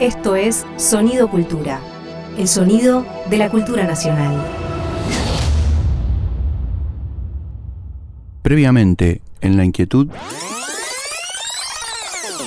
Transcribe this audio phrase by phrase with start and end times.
[0.00, 1.80] Esto es Sonido Cultura,
[2.36, 4.34] el sonido de la cultura nacional.
[8.42, 10.08] Previamente, en la inquietud,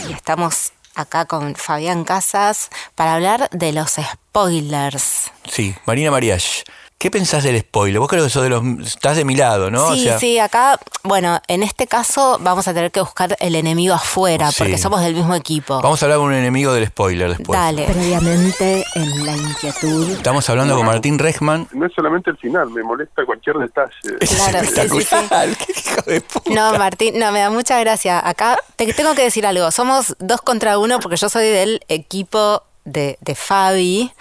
[0.07, 5.31] Y estamos acá con Fabián Casas para hablar de los spoilers.
[5.49, 6.63] sí, Marina Mariach,
[6.99, 7.99] ¿qué pensás del spoiler?
[7.99, 9.85] Vos creo que sos de los, estás de mi lado, ¿no?
[9.87, 13.55] O sí, sea, sí, acá, bueno, en este caso vamos a tener que buscar el
[13.55, 14.57] enemigo afuera Sí.
[14.59, 15.81] porque somos del mismo equipo.
[15.81, 17.57] Vamos a hablar con un enemigo del spoiler después.
[17.57, 17.85] Dale.
[17.85, 20.11] Previamente en la inquietud.
[20.11, 21.69] Estamos hablando con Martín Rechman.
[21.71, 23.91] No es solamente el final, me molesta cualquier detalle.
[24.19, 25.15] Claro, sí, sí,
[25.65, 26.51] qué hijo de puta.
[26.53, 28.27] No, Martín, no, me da mucha gracia.
[28.27, 29.71] Acá te tengo que decir algo.
[29.71, 34.11] Somos dos contra uno porque yo soy del equipo de, de Fabi.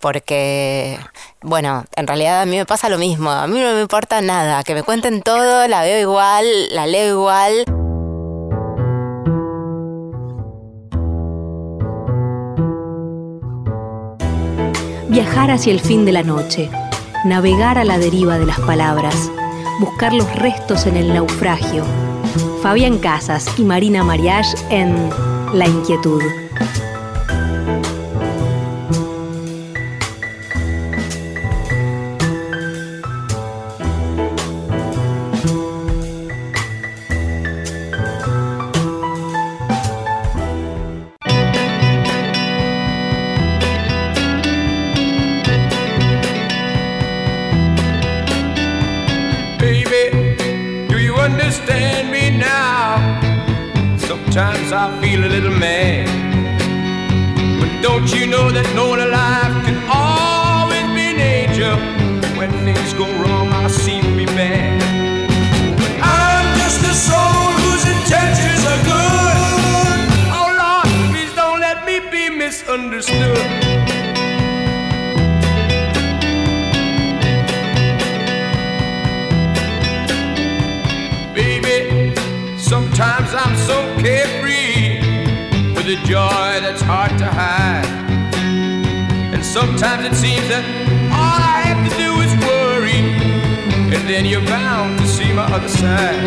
[0.00, 0.98] Porque,
[1.42, 3.30] bueno, en realidad a mí me pasa lo mismo.
[3.30, 4.64] A mí no me importa nada.
[4.64, 7.64] Que me cuenten todo, la veo igual, la leo igual.
[15.08, 16.70] Viajar hacia el fin de la noche,
[17.24, 19.30] navegar a la deriva de las palabras,
[19.80, 21.84] buscar los restos en el naufragio.
[22.62, 25.10] Fabián Casas y Marina Mariage en
[25.52, 26.22] La Inquietud.
[54.32, 56.06] Sometimes I feel a little mad.
[57.58, 61.74] But don't you know that no one alive can always be an angel?
[62.38, 64.78] When things go wrong, I seem to be bad.
[65.76, 69.36] But I'm just a soul whose intentions are good.
[70.30, 73.59] Oh Lord, please don't let me be misunderstood.
[85.90, 87.84] A joy that's hard to hide.
[89.34, 90.62] And sometimes it seems that
[91.10, 93.02] all I have to do is worry,
[93.90, 96.22] and then you're bound to see my other side.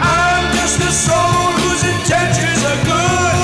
[0.00, 3.36] I'm just a soul whose intentions are good.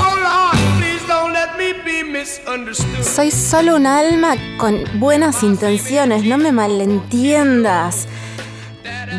[0.00, 3.04] Oh Lord, please don't let me be misunderstood.
[3.04, 8.06] Soy solo un alma con buenas intenciones, no me malentiendas.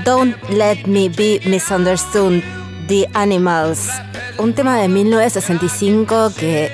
[0.03, 2.43] Don't let me be misunderstood,
[2.87, 3.89] The Animals.
[4.37, 6.69] Un tema de 1965 que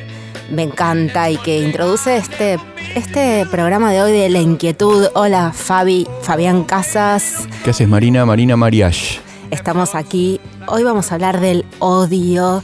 [0.50, 2.58] me encanta y que introduce este,
[2.96, 5.08] este programa de hoy de La Inquietud.
[5.14, 7.48] Hola Fabi, Fabián Casas.
[7.64, 8.26] ¿Qué haces, Marina?
[8.26, 9.20] Marina Mariach.
[9.52, 10.42] Estamos aquí.
[10.68, 12.64] Hoy vamos a hablar del odio.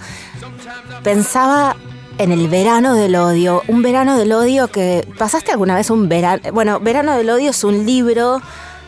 [1.03, 1.75] Pensaba
[2.17, 3.61] en el verano del odio.
[3.67, 5.07] Un verano del odio que.
[5.17, 6.41] ¿Pasaste alguna vez un verano?
[6.53, 8.41] Bueno, Verano del odio es un libro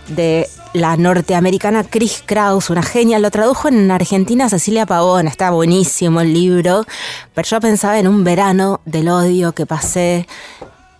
[0.07, 3.19] de la norteamericana Chris Kraus, una genia.
[3.19, 5.27] Lo tradujo en Argentina Cecilia Pavón.
[5.27, 6.85] Está buenísimo el libro.
[7.33, 10.27] Pero yo pensaba en un verano del odio que pasé.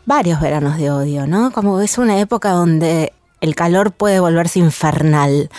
[0.06, 1.52] Varios veranos de odio, ¿no?
[1.52, 5.50] Como es una época donde el calor puede volverse infernal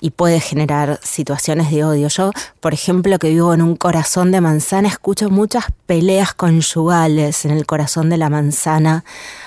[0.00, 2.08] y puede generar situaciones de odio.
[2.08, 7.50] Yo, por ejemplo, que vivo en un corazón de manzana, escucho muchas peleas conyugales en
[7.50, 9.04] el corazón de la manzana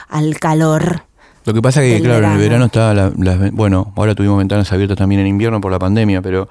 [0.10, 1.04] al calor.
[1.46, 2.66] Lo que pasa que, Del claro, en el verano.
[2.66, 3.52] estaba la- las...
[3.52, 6.48] Bueno, ahora tuvimos ventanas abiertas también en invierno por la pandemia, pero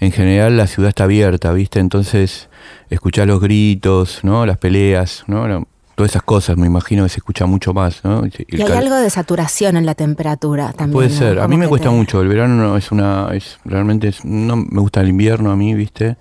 [0.00, 1.78] en general la ciudad está abierta, ¿viste?
[1.78, 2.48] Entonces
[2.90, 4.44] escuchás los gritos, ¿no?
[4.44, 5.66] Las peleas, ¿no?
[5.94, 8.24] Todas esas cosas, me imagino que se escucha mucho más, ¿no?
[8.26, 10.92] Y el Y hay algo de saturación en la temperatura también.
[10.94, 11.14] Puede ¿no?
[11.16, 14.08] ser, a mí me que cuesta te- mucho, el verano no es una, es realmente,
[14.08, 16.16] es, no me gusta el invierno a mí, ¿viste?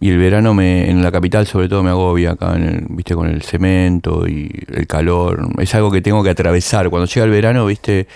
[0.00, 3.14] Y el verano me, en la capital sobre todo me agobia acá, en el- ¿viste?
[3.14, 7.30] Con el cemento y el calor, es algo que tengo que atravesar, cuando llega el
[7.32, 8.06] verano, ¿viste?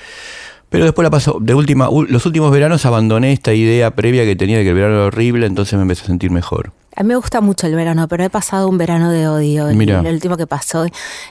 [0.69, 4.37] Pero después la paso, de última, u- los últimos veranos abandoné esta idea previa que
[4.37, 6.73] tenía de que el verano era horrible, entonces me empecé a sentir mejor.
[6.97, 9.69] A mí me gusta mucho el verano, pero he pasado un verano de odio.
[9.69, 10.01] El- Mira.
[10.01, 10.87] El, último que pasó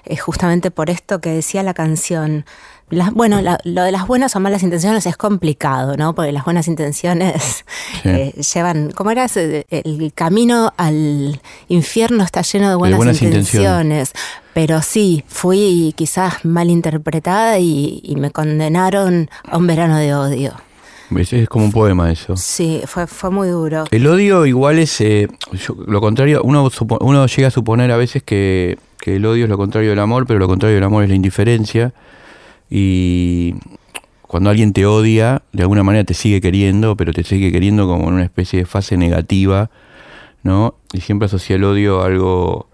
[0.06, 2.45] es justamente por esto que decía la canción.
[2.91, 6.13] Las- bueno, la- lo de las buenas o malas intenciones es complicado, ¿no?
[6.13, 7.63] Porque las buenas intenciones
[8.03, 8.09] Sí.
[8.09, 8.91] eh, llevan.
[8.91, 9.25] ¿Cómo era?
[9.33, 14.11] El camino al infierno está lleno de buenas, buenas intenciones.
[14.53, 20.53] Pero sí, fui quizás mal interpretada y, y me condenaron a un verano de odio.
[21.17, 22.38] Es como un poema eso.
[22.38, 23.85] Sí, fue, fue muy duro.
[23.91, 26.69] El odio igual es, eh, yo- lo contrario, uno,
[27.01, 30.25] uno llega a suponer a veces que, que el odio es lo contrario del amor,
[30.25, 31.93] pero lo contrario del amor es la indiferencia.
[32.73, 33.56] Y
[34.21, 38.07] cuando alguien te odia, de alguna manera te sigue queriendo, pero te sigue queriendo como
[38.07, 39.69] en una especie de fase negativa,
[40.41, 40.75] ¿no?
[40.94, 42.69] Y siempre asocia el odio a algo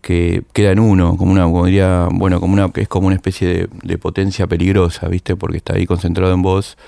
[0.00, 3.46] que queda en uno, como una, como diría, bueno, como una, es como una especie
[3.46, 5.36] de, de potencia peligrosa, ¿viste?
[5.36, 6.78] Porque está ahí concentrado en vos.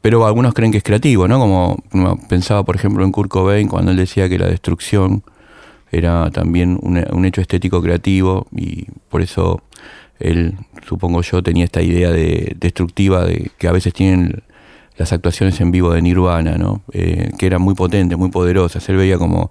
[0.00, 1.40] Pero algunos creen que es creativo, ¿no?
[1.40, 1.82] Como
[2.28, 5.24] pensaba, por ejemplo, en Kurt Cobain cuando él decía que la destrucción
[5.90, 9.62] era también un hecho estético creativo y por eso
[10.20, 10.56] él,
[10.86, 14.42] supongo yo, tenía esta idea de destructiva de que a veces tienen
[14.96, 16.82] las actuaciones en vivo de Nirvana, ¿no?
[16.92, 18.88] Eh, que eran muy potentes, muy poderosas.
[18.88, 19.50] Él veía como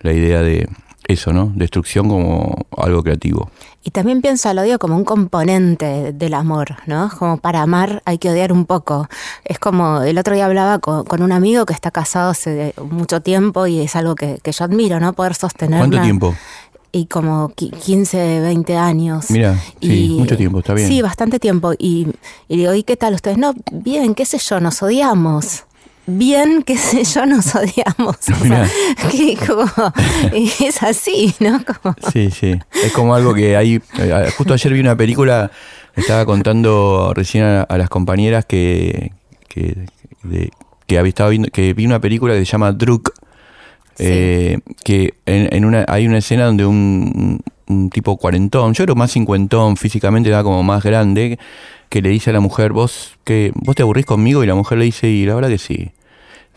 [0.00, 0.68] la idea de
[1.08, 1.50] eso, ¿no?
[1.56, 3.50] Destrucción como algo creativo.
[3.84, 7.10] Y también pienso al odio como un componente del amor, ¿no?
[7.18, 9.08] Como para amar hay que odiar un poco.
[9.44, 13.20] Es como, el otro día hablaba con, con un amigo que está casado hace mucho
[13.22, 15.14] tiempo y es algo que, que yo admiro, ¿no?
[15.14, 15.78] Poder sostener.
[15.80, 16.34] ¿Cuánto una- tiempo?
[16.94, 19.30] Y como qui- 15, 20 años.
[19.30, 20.88] Mira, sí, Y- mucho tiempo, está bien.
[20.88, 21.72] Sí, bastante tiempo.
[21.78, 22.06] Y,
[22.48, 23.38] y digo, ¿y qué tal ustedes?
[23.38, 25.64] No, bien, qué sé yo, nos odiamos.
[26.06, 28.16] Bien, qué sé yo, nos odiamos.
[28.28, 28.68] O sea,
[29.10, 29.64] que como,
[30.34, 31.62] es así, ¿no?
[31.64, 32.58] Como- Sí, sí.
[32.84, 33.80] Es como algo que hay.
[33.98, 35.50] eh, Justo ayer vi una película,
[35.96, 39.12] estaba contando recién a, a las compañeras que,
[39.48, 39.86] que,
[40.24, 40.50] de-
[40.86, 43.12] que había estado viendo, que vi una película que se llama Druk,
[43.98, 48.94] eh, que en, en una, hay una escena donde un, un tipo cuarentón, yo creo
[48.94, 51.38] más cincuentón, físicamente era como más grande,
[51.88, 54.78] que le dice a la mujer, vos, que vos te aburrís conmigo, y la mujer
[54.78, 55.90] le dice, y la verdad que sí.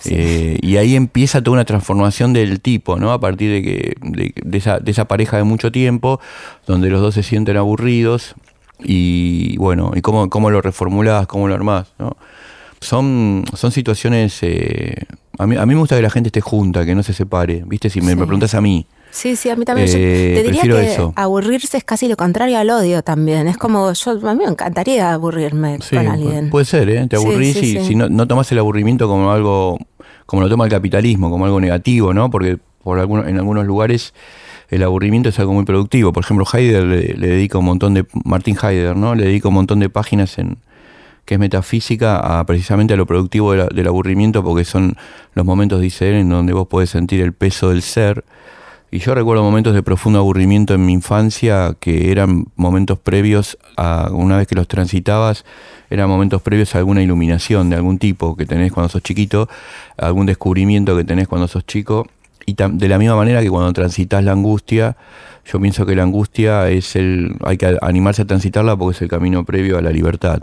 [0.05, 3.13] Eh, y ahí empieza toda una transformación del tipo, ¿no?
[3.13, 6.19] A partir de que de, de esa, de esa pareja de mucho tiempo,
[6.67, 8.35] donde los dos se sienten aburridos
[8.83, 12.17] y bueno, y cómo, cómo lo reformulás, cómo lo armás, ¿no?
[12.81, 14.39] Son, son situaciones...
[14.41, 14.95] eh,
[15.37, 17.63] a, mí, a mí me gusta que la gente esté junta, que no se separe,
[17.65, 17.89] ¿viste?
[17.89, 18.15] Si me, Sí.
[18.15, 18.85] me preguntas a mí.
[19.11, 19.87] Sí, sí, a mí también.
[19.87, 21.13] Yo Eh, te diría que eso.
[21.15, 23.47] aburrirse es casi lo contrario al odio también.
[23.47, 26.49] Es como, yo a mí me encantaría aburrirme Sí, con alguien.
[26.49, 27.07] puede ser, ¿eh?
[27.09, 29.77] Te aburrís sí, y si no, no tomás el aburrimiento como algo,
[30.25, 32.29] como lo toma el capitalismo, como algo negativo, ¿no?
[32.29, 34.13] Porque por algunos, en algunos lugares
[34.69, 36.11] el aburrimiento es algo muy productivo.
[36.11, 39.15] Por ejemplo, Heidegger le, le dedica un montón de, Martin Heidegger, ¿no?
[39.15, 40.57] Le dedica un montón de páginas en
[41.25, 44.95] que es metafísica a precisamente a lo productivo del aburrimiento porque son
[45.33, 48.23] los momentos, dice él, en donde vos podés sentir el peso del ser.
[48.91, 54.09] Y yo recuerdo momentos de profundo aburrimiento en mi infancia que eran momentos previos a,
[54.11, 55.43] una vez que los transitabas,
[55.89, 59.49] eran momentos previos a alguna iluminación de algún tipo que tenés cuando sos chiquito,
[59.97, 62.07] algún descubrimiento que tenés cuando sos chico.
[62.45, 64.95] Y de la misma manera que cuando transitas la angustia,
[65.45, 69.09] yo pienso que la angustia es el, hay que animarse a transitarla porque es el
[69.09, 70.39] camino previo a la libertad.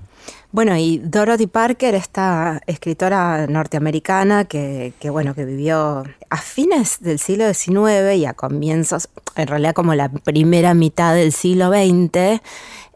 [0.52, 7.18] Bueno, y Dorothy Parker, esta escritora norteamericana que, que, bueno, que vivió a fines del
[7.18, 12.42] siglo XIX y a comienzos, en realidad como la primera mitad del siglo XX,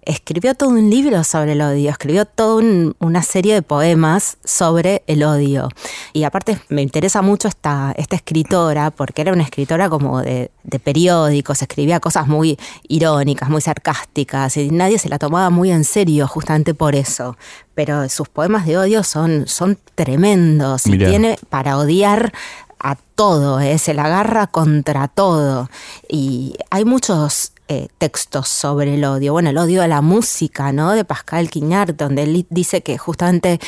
[0.06, 5.02] escribió todo un libro sobre el odio, escribió toda un- una serie de poemas sobre
[5.06, 5.68] el odio.
[6.12, 10.78] Y aparte me interesa mucho esta, esta escritora, porque era una escritora como de, de
[10.78, 12.58] periódicos, escribía cosas muy
[12.88, 17.36] irónicas, muy sarcásticas, y nadie se la tomaba muy en serio justamente por eso.
[17.74, 22.32] Pero sus poemas de odio son, son tremendos y tiene para odiar
[22.78, 23.78] a todo, ¿eh?
[23.78, 25.68] se la agarra contra todo.
[26.08, 29.32] Y hay muchos eh, textos sobre el odio.
[29.32, 30.92] Bueno, el odio a la música, ¿no?
[30.92, 33.58] De Pascal Quignard, donde él dice que justamente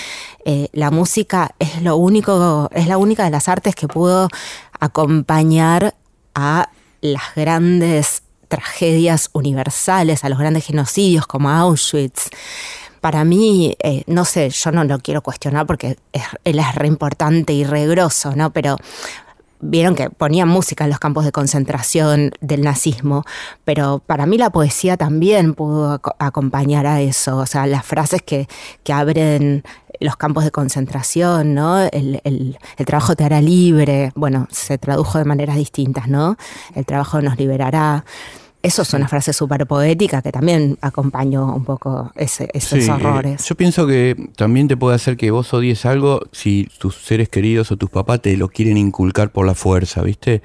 [0.44, 4.28] eh, la música es lo único, es la única de las artes que pudo
[4.80, 5.94] acompañar
[6.34, 12.30] a las grandes tragedias universales, a los grandes genocidios como Auschwitz.
[13.00, 16.88] Para mí, eh, no sé, yo no lo quiero cuestionar porque es- él es re
[16.88, 18.52] importante y re grosso, ¿no?
[18.52, 18.76] Pero
[19.60, 23.24] vieron que ponían música en los campos de concentración del nazismo,
[23.64, 28.22] pero para mí la poesía también pudo aco- acompañar a eso, o sea, las frases
[28.22, 28.48] que,
[28.84, 29.64] que abren
[30.00, 31.78] los campos de concentración, ¿no?
[31.80, 36.36] El- el trabajo te hará libre, bueno, se tradujo de maneras distintas, ¿no?
[36.74, 38.04] El trabajo nos liberará.
[38.68, 42.92] Eso es una frase súper poética que también acompañó un poco ese- esos Sí, eh,
[42.92, 43.42] horrores.
[43.48, 47.72] yo pienso que también te puede hacer que vos odies algo si tus seres queridos
[47.72, 50.42] o tus papás te lo quieren inculcar por la fuerza, ¿viste?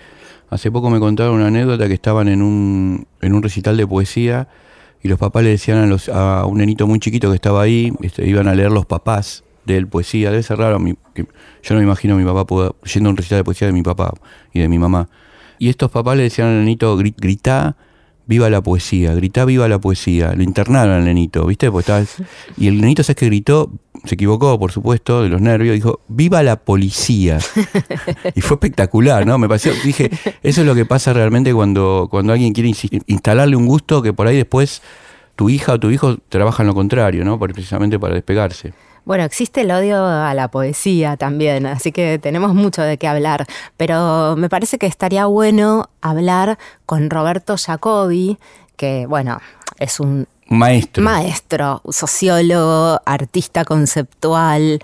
[0.49, 4.47] Hace poco me contaron una anécdota que estaban en un, en un recital de poesía
[5.01, 7.91] y los papás le decían a, los, a un nenito muy chiquito que estaba ahí,
[8.03, 10.31] este, iban a leer los papás de él poesía.
[10.31, 11.23] Debe ser raro, mi- que
[11.61, 13.73] yo no me imagino a mi papá pueda- yendo a un recital de poesía de
[13.73, 14.13] mi papá
[14.53, 15.09] y de mi mamá.
[15.59, 17.75] Y estos papás le decían al nenito, "Gri- grita
[18.25, 20.33] viva la poesía, gritá viva la poesía.
[20.33, 21.69] Lo internaron al nenito, ¿viste?
[21.69, 22.05] Porque estaba-
[22.57, 23.71] y el nenito, ¿sabes que gritó?
[24.05, 27.37] Se equivocó, por supuesto, de los nervios, dijo, viva la policía.
[28.35, 29.37] y fue espectacular, ¿no?
[29.37, 30.09] Me pareció, dije,
[30.41, 32.71] eso es lo que pasa realmente cuando, cuando alguien quiere
[33.07, 34.81] instalarle un gusto que por ahí después
[35.35, 37.39] tu hija o tu hijo trabajan lo contrario, ¿no?
[37.39, 38.73] Precisamente para despegarse.
[39.05, 43.45] Bueno, existe el odio a la poesía también, así que tenemos mucho de qué hablar,
[43.75, 48.37] pero me parece que estaría bueno hablar con Roberto Jacobi,
[48.77, 49.41] que bueno,
[49.77, 51.03] es un Maestro.
[51.03, 54.79] maestro, sociólogo, artista conceptual,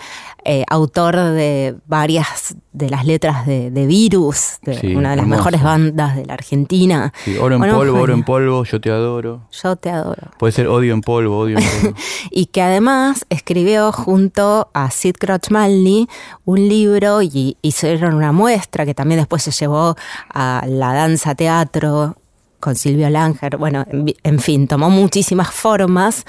[0.46, 5.24] eh, autor de varias de las letras de, de Virus, de Sí, una de las
[5.24, 5.40] hermoso.
[5.40, 7.12] mejores bandas de la Argentina.
[7.26, 9.48] Sí, oro en Bueno, polvo, oro en polvo, yo te adoro.
[9.52, 10.32] Yo te adoro.
[10.38, 11.96] Puede ser odio en polvo, odio en polvo.
[12.32, 16.08] y que además escribió junto a Sid Crouch Manley
[16.46, 19.96] un libro y hicieron una muestra que también después se llevó
[20.34, 22.16] a la danza teatro
[22.60, 23.58] con Silvio Langer.
[23.58, 23.86] Bueno,
[24.24, 26.25] en, fin, tomó muchísimas formas.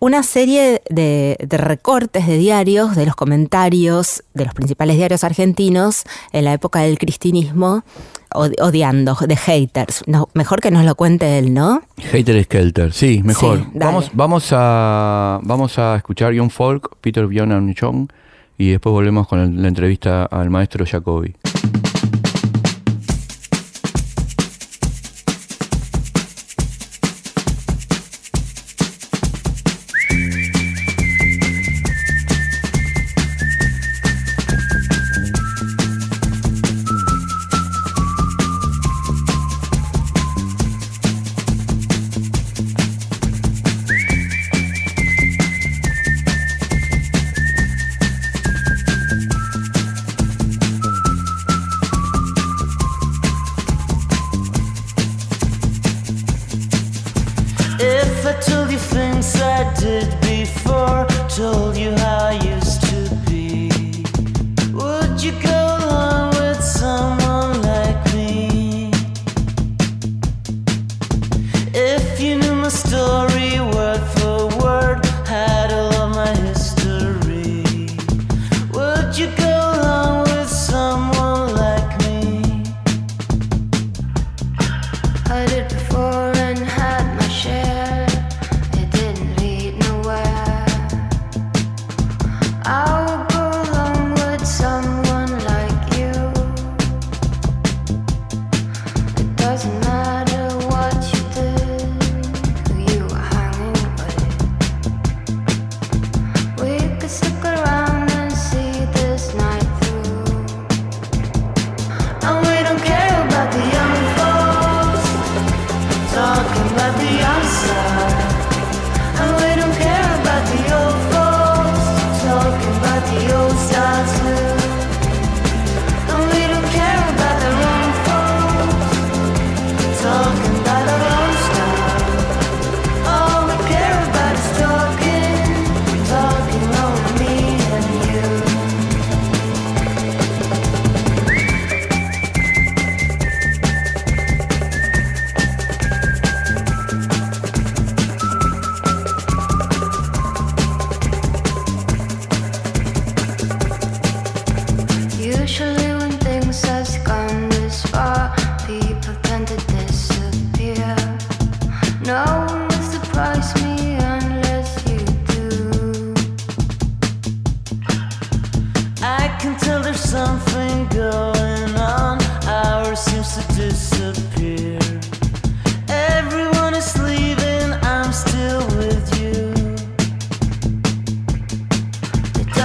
[0.00, 6.02] Una serie de, de recortes de diarios, de los comentarios de los principales diarios argentinos
[6.32, 7.84] en la época del cristinismo,
[8.34, 10.02] od- odiando, de haters.
[10.06, 11.80] No, mejor que nos lo cuente él, ¿no?
[12.12, 13.60] Hater Skelter, sí, mejor.
[13.60, 18.08] Sí, vamos, vamos, a, vamos a escuchar Young Folk, Peter Bjorn Chong,
[18.58, 21.34] y después volvemos con el- la entrevista al maestro Jacobi.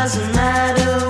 [0.02, 1.09] Doesn't matter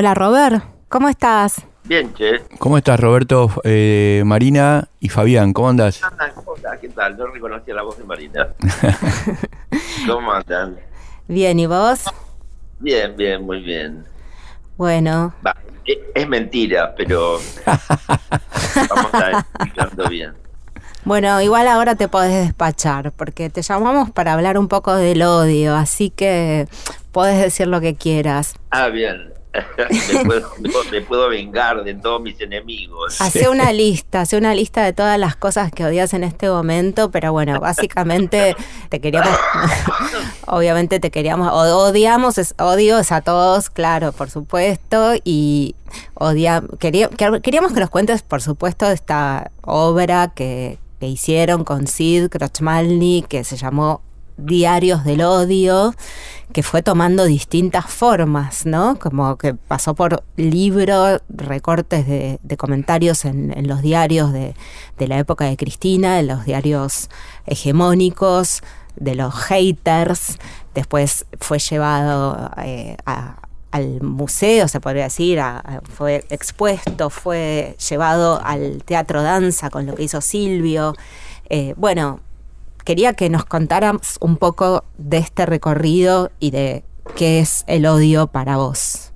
[0.00, 1.56] Hola Robert, ¿cómo estás?
[1.84, 2.40] Bien, che.
[2.58, 5.52] ¿Cómo estás, Roberto, eh, Marina y Fabián?
[5.52, 6.02] ¿Cómo andás?
[6.02, 7.18] Andan, hola, ¿qué tal?
[7.18, 8.48] No reconocía la voz de Marina.
[10.06, 10.78] ¿Cómo andan?
[11.28, 12.04] Bien, ¿y vos?
[12.78, 14.02] Bien, bien, muy bien.
[14.78, 15.54] Bueno, Va,
[15.84, 17.38] e- es mentira, pero
[18.88, 20.32] vamos a ir explicando bien.
[21.04, 25.74] bueno, igual ahora te podés despachar, porque te llamamos para hablar un poco del odio,
[25.76, 26.68] así que
[27.12, 28.54] podés decir lo que quieras.
[28.70, 29.34] Ah, bien.
[30.14, 30.50] me, puedo,
[30.92, 33.20] me puedo vengar de todos mis enemigos.
[33.20, 37.10] Hace una lista, hace una lista de todas las cosas que odias en este momento,
[37.10, 38.54] pero bueno, básicamente
[38.88, 39.36] te queríamos,
[40.46, 45.74] obviamente te queríamos, odiamos, es, odio es a todos, claro, por supuesto, y
[46.14, 51.86] odia, quería- quer- queríamos que nos cuentes, por supuesto, esta obra que, que hicieron con
[51.86, 54.00] Sid Krochmalny, que se llamó
[54.40, 55.94] Diarios del Odio,
[56.52, 58.98] que fue tomando distintas formas, ¿no?
[58.98, 64.54] Como que pasó por libro, recortes de, comentarios en, los diarios de,
[64.98, 67.08] la época de Cristina, en los diarios
[67.46, 68.62] hegemónicos,
[68.96, 70.38] de los haters,
[70.74, 72.96] después fue llevado eh,
[73.70, 75.40] al museo, se podría decir,
[75.84, 80.94] fue expuesto, fue llevado al teatro danza con lo que hizo Silvio.
[81.48, 82.20] Eh, bueno,
[82.84, 86.84] quería que nos contaras un poco de este recorrido y de
[87.16, 89.12] qué es el odio para vos.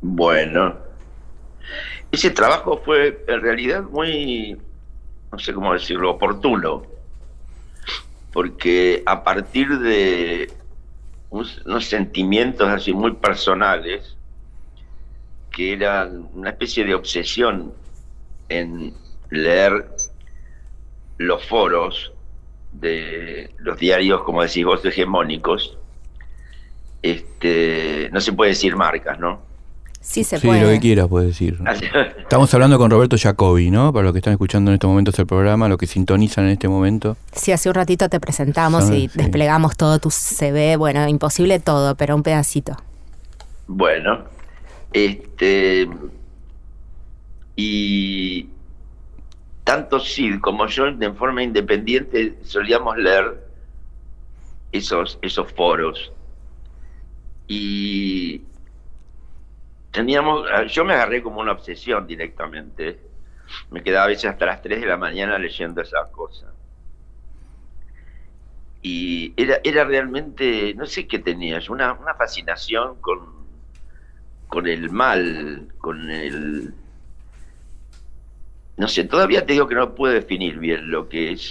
[0.00, 0.76] Bueno,
[2.10, 4.56] ese trabajo fue en realidad muy,
[5.30, 6.82] no sé cómo decirlo, oportuno,
[8.32, 10.52] porque a partir de
[11.30, 14.16] unos sentimientos así muy personales,
[15.50, 17.72] que eran una especie de obsesión
[18.48, 18.94] en
[19.30, 19.86] leer
[21.18, 22.12] los foros
[22.72, 25.76] de los diarios, como decís vos, hegemónicos,
[27.02, 29.40] este, no se puede decir marcas, ¿no?
[30.00, 30.62] Sí se sí, puede.
[30.62, 31.58] lo que quieras puedes decir.
[32.18, 33.92] Estamos hablando con Roberto Jacobi, ¿no?
[33.92, 36.68] Para los que están escuchando en estos momentos el programa, los que sintonizan en este
[36.68, 37.18] momento.
[37.32, 39.10] Sí, hace un ratito te presentamos y sí.
[39.14, 40.76] desplegamos todo tu CV.
[40.76, 42.76] Bueno, imposible todo, pero un pedacito.
[43.66, 44.24] Bueno,
[44.94, 45.86] este.
[47.56, 48.48] Y
[49.70, 53.40] tanto Sid como yo, en forma independiente, solíamos leer
[54.72, 56.10] esos, esos foros.
[57.46, 58.42] Y
[59.92, 60.44] teníamos.
[60.72, 62.98] Yo me agarré como una obsesión directamente.
[63.70, 66.52] Me quedaba a veces hasta las 3 de la mañana leyendo esas cosas.
[68.82, 73.20] Y era, era realmente, no sé qué tenías, una, una fascinación con,
[74.48, 76.74] con el mal, con el...
[78.80, 81.42] No sé, todavía te digo que no puedo definir bien lo que es,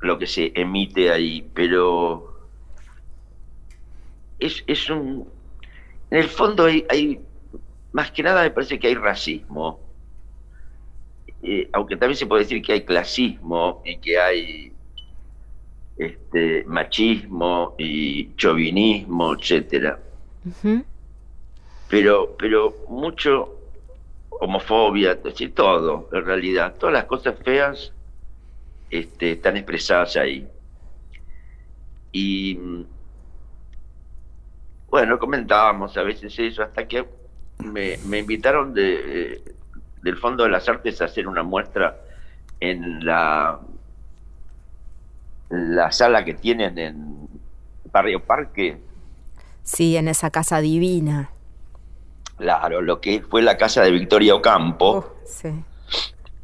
[0.00, 2.30] lo que se emite ahí, pero
[4.38, 5.28] es, es un...
[6.10, 7.20] En el fondo hay, hay-
[7.92, 9.80] más que nada me parece que hay racismo,
[11.42, 14.72] Eh, aunque también se puede decir que hay clasismo y que hay
[15.96, 19.98] este, machismo y chauvinismo, etcétera.
[21.88, 23.59] Pero, pero mucho
[24.40, 27.92] homofobia, es decir, todo, en realidad, todas las cosas feas
[28.90, 30.48] este, están expresadas ahí.
[32.12, 32.58] Y
[34.88, 37.04] bueno, comentábamos a veces eso, hasta que
[37.58, 39.44] me, me invitaron de, eh,
[40.02, 42.00] del Fondo de las Artes a hacer una muestra
[42.58, 43.60] en la,
[45.50, 47.28] la sala que tienen en
[47.92, 48.78] Barrio Parque,
[49.62, 51.30] Sí, en esa casa divina.
[52.40, 55.50] Claro, lo que fue la casa de Victoria Ocampo, sí.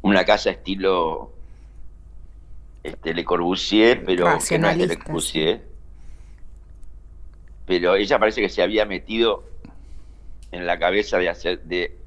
[0.03, 1.31] una casa estilo
[2.83, 5.63] este, Le Corbusier, pero que no es de Le Corbusier.
[7.65, 9.43] Pero ella parece que se había metido
[10.51, 11.97] en la cabeza de hacer, de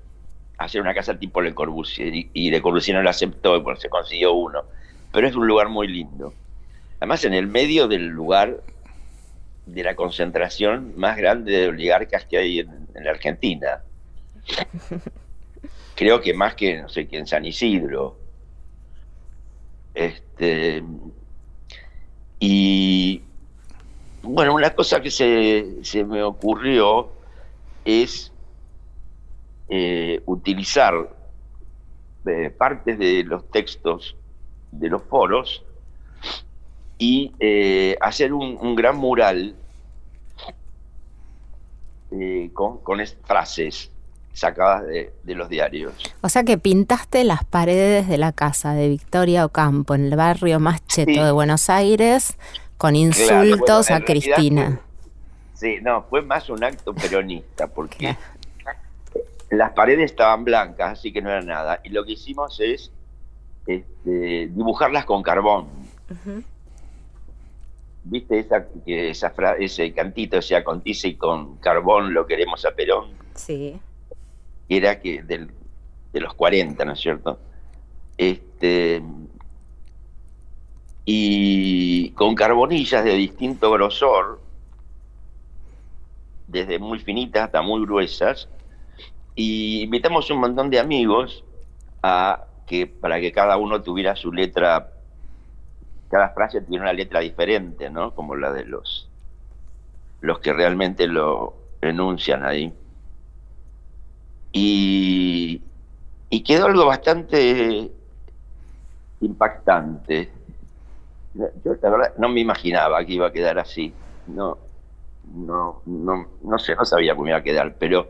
[0.56, 3.80] hacer una casa tipo Le Corbusier y, y Le Corbusier no la aceptó y bueno,
[3.80, 4.62] se consiguió uno.
[5.10, 6.32] Pero es un lugar muy lindo.
[7.00, 8.62] Además, en el medio del lugar
[9.66, 13.82] de la concentración más grande de oligarcas que hay en, en la Argentina.
[15.94, 18.18] Creo que más que, no sé, que en San Isidro.
[19.94, 20.82] Este,
[22.38, 23.22] y
[24.22, 27.10] bueno, una cosa que se, se me ocurrió
[27.84, 28.32] es
[29.68, 30.94] eh, utilizar
[32.26, 34.16] eh, partes de los textos
[34.72, 35.64] de los foros
[37.00, 39.54] y eh, hacer un, un gran mural
[42.12, 43.90] eh, con, con es- frases
[44.32, 45.92] sacadas de, de los diarios.
[46.20, 50.60] O sea que pintaste las paredes de la casa de Victoria Ocampo en el barrio
[50.60, 51.18] más cheto Sí.
[51.20, 52.36] de Buenos Aires
[52.76, 54.80] con Claro, insultos bueno, a Cristina.
[55.56, 58.16] fue- sí, no, fue más un acto peronista, porque
[59.50, 61.80] las paredes estaban blancas, así que no era nada.
[61.82, 62.90] Y lo que hicimos es
[63.66, 65.66] este, dibujarlas con carbón.
[68.02, 72.70] ¿Viste esa, esa fra- ese cantito decía con tiza y con carbón lo queremos a
[72.72, 73.10] Perón?
[73.34, 73.78] Sí.
[74.68, 75.50] Era que del,
[76.12, 77.38] de los 40, ¿no es cierto?
[78.16, 79.02] Este,
[81.04, 84.40] y con carbonillas de distinto grosor,
[86.46, 88.48] desde muy finitas hasta muy gruesas,
[89.34, 91.44] y invitamos un montón de amigos
[92.02, 94.92] a que para que cada uno tuviera su letra,
[96.10, 98.14] cada frase tuviera una letra diferente, ¿no?
[98.14, 99.08] Como la de los
[100.20, 102.72] los que realmente lo enuncian ahí.
[104.52, 105.62] Y,
[106.30, 107.90] y quedó algo bastante
[109.20, 110.32] impactante.
[111.34, 113.94] Yo la verdad no me imaginaba que iba a quedar así.
[114.26, 114.58] No,
[115.24, 118.08] no, no, no sé, no sabía cómo iba a quedar, pero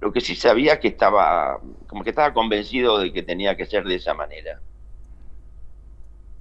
[0.00, 3.84] lo que sí sabía que estaba, como que estaba convencido de que tenía que ser
[3.84, 4.60] de esa manera.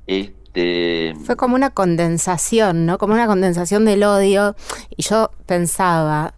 [0.08, 2.98] Este, Fue como una condensación, ¿no?
[2.98, 4.56] Como una condensación del odio.
[4.96, 6.34] Y yo pensaba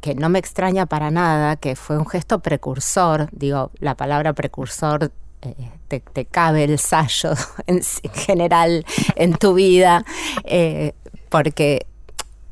[0.00, 3.28] que no me extraña para nada, que fue un gesto precursor.
[3.32, 7.32] Digo, la palabra precursor eh, te, cabe el sallo
[7.66, 8.84] en, en general
[9.16, 10.04] en tu vida,
[10.44, 10.94] eh,
[11.28, 11.86] porque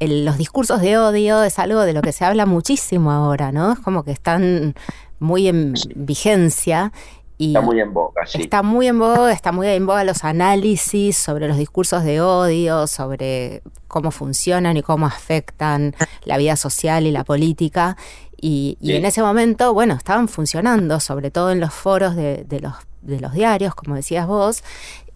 [0.01, 3.73] los discursos de odio es algo de lo que se habla muchísimo ahora, ¿no?
[3.73, 4.75] Es como que están
[5.19, 6.93] muy en vigencia.
[7.43, 8.43] Y está muy en boca, sí.
[8.43, 12.87] Está muy en boga, está muy en boga los análisis sobre los discursos de odio,
[12.87, 17.97] sobre cómo funcionan y cómo afectan la vida social y la política.
[18.37, 18.97] Y, y Sí.
[18.97, 23.19] en ese momento, bueno, estaban funcionando, sobre todo en los foros de, de los, de
[23.21, 24.63] los diarios, como decías vos.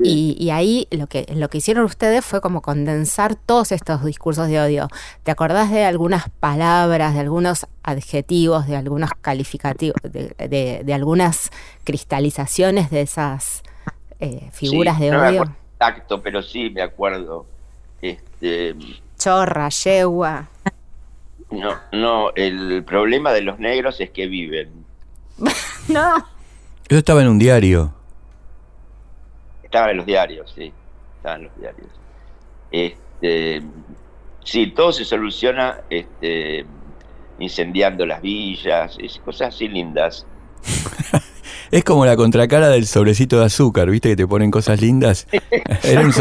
[0.02, 4.48] Y, y ahí lo que, lo que hicieron ustedes fue como condensar todos estos discursos
[4.48, 4.88] de odio.
[5.22, 11.50] ¿Te acordás de algunas palabras, de algunos adjetivos, de algunos calificativos, de, de- de algunas
[11.84, 13.62] cristalizaciones de esas
[14.20, 15.42] eh, figuras Sí, de no me odio?
[15.42, 17.46] acuerdo exacto, pero sí me acuerdo.
[18.02, 18.74] Este,
[19.18, 20.48] Chorra, yegua.
[21.50, 24.70] no, no, el problema de los negros es que viven.
[25.88, 26.26] No.
[26.88, 27.94] Eso estaba en un diario.
[29.62, 30.72] Estaban en los diarios, sí.
[31.16, 31.88] Estaban en los diarios.
[32.70, 33.62] Este,
[34.44, 36.66] sí, todo se soluciona este,
[37.38, 40.26] incendiando las villas, cosas así lindas.
[41.70, 44.10] Es como la contracara del sobrecito de azúcar, ¿viste?
[44.10, 45.26] Que te ponen cosas lindas.
[45.82, 46.12] Era un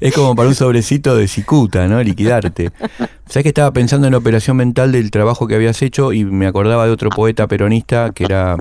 [0.00, 2.02] es como para un sobrecito de cicuta, ¿no?
[2.02, 2.70] Liquidarte.
[3.26, 6.46] ¿Sabes que estaba pensando en la operación mental del trabajo que habías hecho y me
[6.46, 8.56] acordaba de otro poeta peronista que era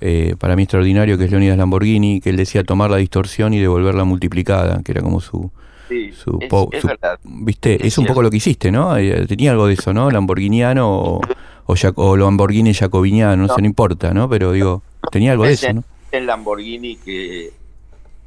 [0.00, 3.58] eh, para mí extraordinario, que es Leonidas Lamborghini, que él decía tomar la distorsión y
[3.60, 5.50] devolverla multiplicada, que era como su...
[5.88, 7.18] Sí, su, es, po- es su- verdad.
[7.24, 7.74] ¿Viste?
[7.74, 8.96] Es Es un poco lo que hiciste, ¿no?
[8.96, 10.08] Eh, Tenía algo de eso, ¿no?
[10.10, 11.20] Lamborghiniano o,
[11.66, 13.54] o, Lamborghini jacobiniano, no, No.
[13.54, 14.28] sé, no importa, ¿no?
[14.28, 15.82] Pero digo, tenía algo de eso, ¿no?
[16.12, 17.50] en Lamborghini que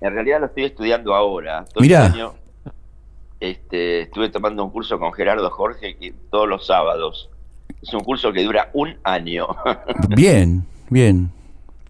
[0.01, 1.65] en realidad lo estoy estudiando ahora.
[1.73, 2.05] Todo Mirá.
[2.07, 2.33] este año,
[3.39, 7.29] este, estuve tomando un curso con Gerardo Jorge que todos los sábados.
[7.81, 9.47] Es un curso que dura un año.
[10.09, 11.29] Bien, bien.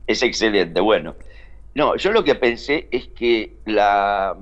[0.08, 1.16] Es excelente, bueno.
[1.76, 4.38] No, yo lo que pensé es que la,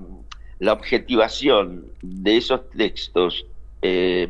[0.59, 3.45] la objetivación de esos textos
[3.81, 4.27] eh,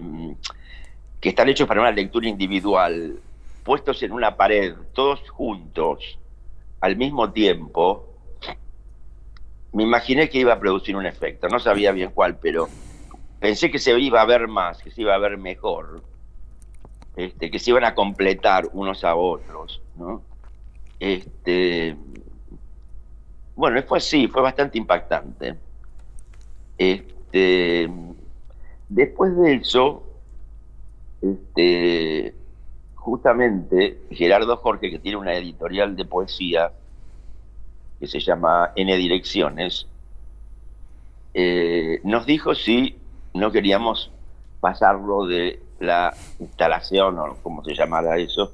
[1.19, 3.19] que están hechos para una lectura individual,
[3.63, 6.17] puestos en una pared, todos juntos,
[6.79, 8.07] al mismo tiempo,
[9.73, 11.47] me imaginé que iba a producir un efecto.
[11.47, 12.67] No sabía bien cuál, pero
[13.39, 16.01] pensé que se iba a ver más, que se iba a ver mejor,
[17.15, 20.23] este, que se iban a completar unos a otros, ¿no?
[21.01, 21.97] Este,
[23.55, 25.55] bueno, fue así, fue bastante impactante.
[26.77, 27.89] Este,
[28.87, 30.03] después de eso,
[31.23, 32.35] este,
[32.93, 36.71] justamente Gerardo Jorge, que tiene una editorial de poesía
[37.99, 39.87] que se llama N Direcciones,
[41.33, 42.99] eh, nos dijo si
[43.33, 44.11] no queríamos
[44.59, 48.53] pasarlo de la instalación, o como se llamara eso,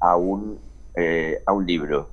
[0.00, 0.65] a un,
[0.96, 2.08] eh, a un libro.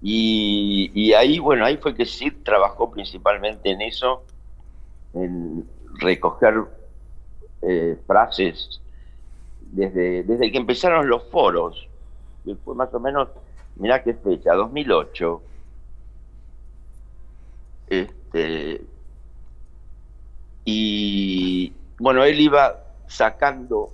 [0.00, 4.22] Y, ahí, bueno, ahí fue que Sid trabajó principalmente en eso,
[5.12, 6.64] en recoger
[7.62, 8.80] eh, frases
[9.72, 11.88] desde, desde que empezaron los foros,
[12.44, 13.28] que fue más o menos,
[13.76, 15.42] mirá qué fecha, 2008.
[17.88, 18.80] Este,
[20.64, 23.90] y bueno, él iba sacando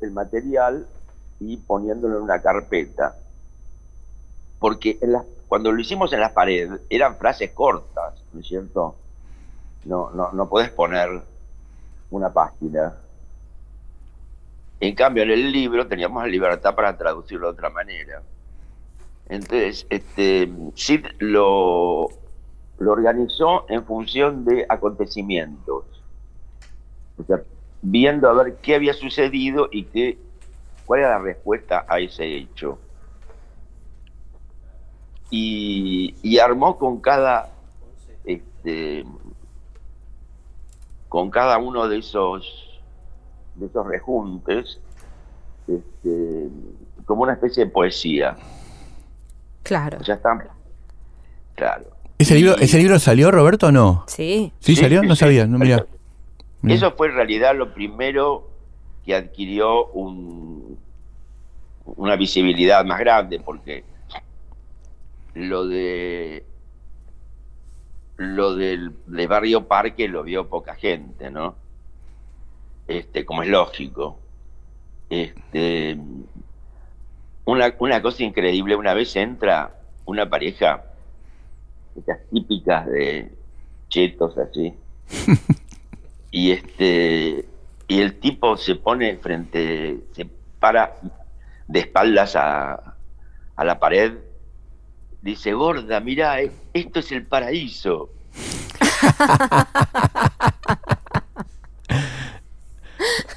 [0.00, 0.86] el material
[1.46, 3.16] y poniéndolo en una carpeta.
[4.58, 4.98] Porque
[5.48, 8.96] cuando lo hicimos en las paredes eran frases cortas, ¿no es cierto?
[9.84, 11.22] No, no, no podés poner
[12.10, 12.94] una página.
[14.80, 18.22] En cambio, en el libro teníamos la libertad para traducirlo de otra manera.
[19.28, 22.08] Entonces, este, Sid lo,
[22.78, 25.84] lo organizó en función de acontecimientos.
[27.18, 27.40] O sea,
[27.82, 30.18] viendo a ver qué había sucedido y qué,
[30.86, 32.78] cuál era la respuesta a ese hecho.
[35.30, 37.50] Y, y armó con cada
[38.24, 39.04] este,
[41.08, 42.80] con cada uno de esos
[43.56, 44.80] de esos rejuntes
[45.66, 46.48] este,
[47.04, 48.36] como una especie de poesía.
[49.62, 49.98] Claro.
[50.02, 50.46] Ya está.
[51.54, 51.84] Claro.
[52.18, 54.04] ¿Ese libro, ¿Ese libro salió, Roberto, o no?
[54.06, 54.52] Sí.
[54.60, 55.02] ¿Sí, salió?
[55.02, 55.20] No sí.
[55.20, 55.86] sabía, no mirá.
[56.62, 56.74] Mirá.
[56.76, 58.50] Eso fue en realidad lo primero
[59.04, 60.78] que adquirió un,
[61.84, 63.84] una visibilidad más grande, porque
[65.34, 66.44] lo de
[68.16, 71.56] lo del de Barrio Parque lo vio poca gente, ¿no?
[72.86, 74.18] Este, como es lógico.
[75.10, 75.98] Este,
[77.44, 79.74] una, una cosa increíble, una vez entra
[80.06, 80.84] una pareja,
[81.96, 83.32] estas típicas de
[83.88, 84.74] chetos así,
[86.30, 87.46] y este
[87.88, 90.26] y el tipo se pone frente se
[90.58, 90.94] para
[91.66, 92.94] de espaldas a,
[93.56, 94.14] a la pared
[95.20, 96.40] dice gorda mira
[96.72, 98.10] esto es el paraíso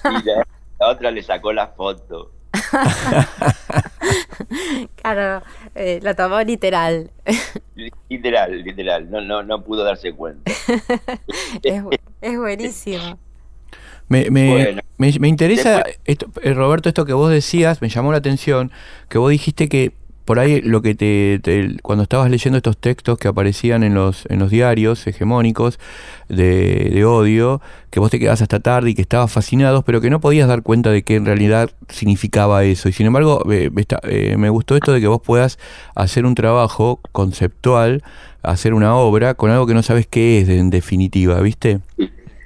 [0.03, 0.47] y la,
[0.79, 2.31] la otra le sacó la foto
[4.95, 5.43] Claro,
[5.75, 7.11] eh, lo tomó literal.
[8.09, 10.51] literal literal no no no pudo darse cuenta
[11.63, 11.83] es,
[12.21, 13.19] es buenísimo.
[14.09, 14.81] Me, me, Bueno.
[14.97, 18.71] me, me interesa, Después- esto, eh, Roberto, esto que vos decías, me llamó la atención,
[19.09, 19.91] que vos dijiste que
[20.23, 24.25] por ahí lo que te, te- cuando estabas leyendo estos textos que aparecían en los,
[24.29, 25.79] en los diarios hegemónicos
[26.27, 30.09] de, de odio, que vos te quedabas hasta tarde y que estabas fascinado, pero que
[30.09, 32.89] no podías dar cuenta de qué en realidad significaba eso.
[32.89, 35.59] Y sin embargo, eh, me está- eh, me gustó esto de que vos puedas
[35.95, 38.03] hacer un trabajo conceptual,
[38.43, 41.79] hacer una obra con algo que no sabes qué es en definitiva, ¿viste?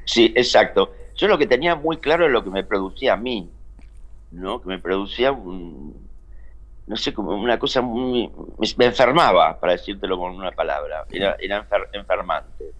[0.05, 0.91] Sí, exacto.
[1.21, 3.47] Yo lo que tenía muy claro es lo que me producía a mí,
[4.31, 4.59] ¿no?
[4.59, 5.95] Que me producía un,
[6.87, 8.27] no sé, como una cosa muy...
[8.75, 11.05] Me, enfermaba, para decírtelo con una palabra.
[11.11, 12.71] Era, era enfer- enfermante.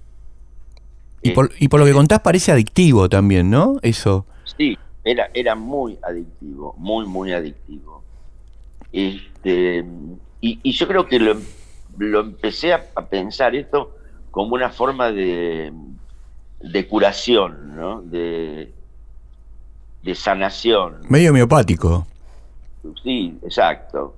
[1.22, 3.78] Y por, y por lo que contás parece adictivo también, ¿no?
[3.84, 4.26] Eso.
[4.58, 8.04] Sí, era, era muy adictivo, muy, muy adictivo.
[8.92, 9.86] Este,
[10.42, 11.36] y, y yo creo que lo,
[12.00, 13.98] lo empecé a, a pensar esto
[14.32, 15.72] como una forma de,
[16.64, 18.02] de curación, ¿no?
[18.02, 18.72] De,
[20.04, 21.02] de sanación.
[21.10, 22.06] Medio homeopático.
[23.04, 24.16] Sí, exacto.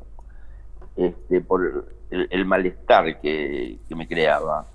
[0.95, 4.65] Este, por el, el malestar que, que me creaba.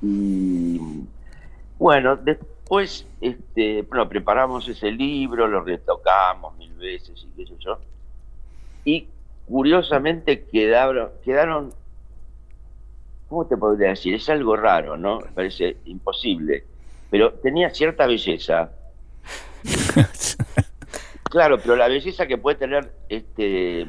[0.00, 0.80] Y
[1.78, 7.78] bueno, después, este, bueno, preparamos ese libro, lo retocamos mil veces y qué sé yo.
[8.84, 9.08] Y
[9.48, 11.72] curiosamente quedaron, quedaron,
[13.32, 14.12] ¿cómo te podría decir?
[14.12, 15.18] Es algo raro, ¿no?
[15.34, 16.64] Parece imposible.
[17.10, 18.70] Pero tenía cierta belleza.
[21.30, 23.86] Claro, pero la belleza que puede tener este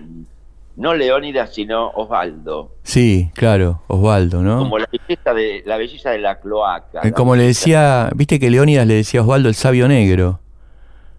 [0.78, 2.72] no Leónidas, sino Osvaldo.
[2.84, 4.60] Sí, claro, Osvaldo, ¿no?
[4.60, 7.02] Como la belleza de la belleza de la cloaca.
[7.02, 10.40] Eh, la Como le decía, viste que Leónidas le decía a Osvaldo el sabio negro.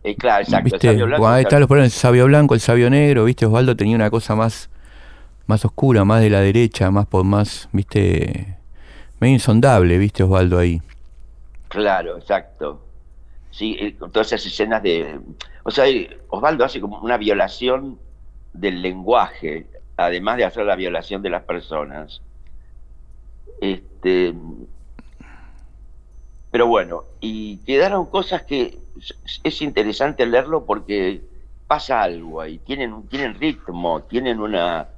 [0.03, 0.67] Eh, claro, exacto.
[0.69, 0.89] el ¿Viste?
[0.89, 3.77] sabio blanco, Cuando ahí el están los el sabio blanco, el sabio negro, viste, Osvaldo
[3.77, 4.71] tenía una cosa más,
[5.47, 8.57] más oscura, más de la derecha, más por más, viste,
[9.21, 10.81] medio insondable, viste, Osvaldo ahí.
[11.69, 12.81] Claro, exacto.
[13.51, 15.21] Sí, eh, con todas esas escenas de...
[15.63, 17.99] O sea, eh, Osvaldo hace como una violación
[18.53, 22.21] del lenguaje, además de hacer la violación de las personas.
[23.61, 24.35] Este,
[26.51, 28.79] pero bueno, y quedaron cosas que
[29.43, 31.23] es interesante leerlo porque
[31.67, 34.89] pasa algo ahí, tienen, tienen ritmo, tienen una...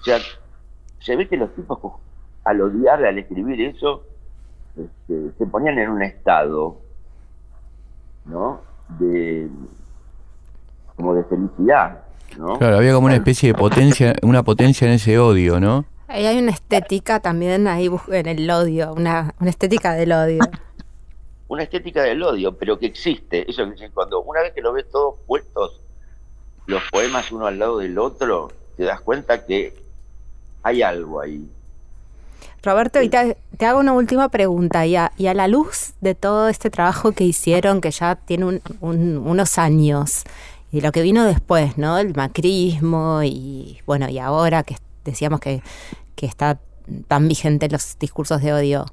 [0.00, 0.18] O sea,
[1.00, 1.78] se ve que los tipos
[2.44, 4.04] al odiar, al escribir eso,
[4.76, 6.78] este, se ponían en un estado,
[8.24, 8.60] ¿no?
[8.98, 9.48] De
[10.96, 12.02] como de felicidad,
[12.36, 12.58] ¿no?
[12.58, 15.84] Claro, había como una especie de potencia, una potencia en ese odio, ¿no?
[16.08, 20.40] Ahí hay una estética también ahí en el odio, una, una estética del odio.
[21.50, 23.50] Una estética del odio, pero que existe.
[23.50, 25.80] Eso que cuando una vez que lo ves todos puestos,
[26.66, 29.87] los poemas uno al lado del otro, te das cuenta que
[30.62, 31.46] hay algo ahí.
[32.62, 34.84] Roberto, y te, te hago una última pregunta.
[34.84, 38.44] Y a, y a la luz de todo este trabajo que hicieron, que ya tiene
[38.46, 40.24] un- un- unos años,
[40.72, 41.98] y lo que vino después, ¿no?
[41.98, 45.62] El macrismo y, bueno, y ahora que decíamos que,
[46.16, 46.58] que está
[47.06, 48.86] tan vigente los discursos de odio,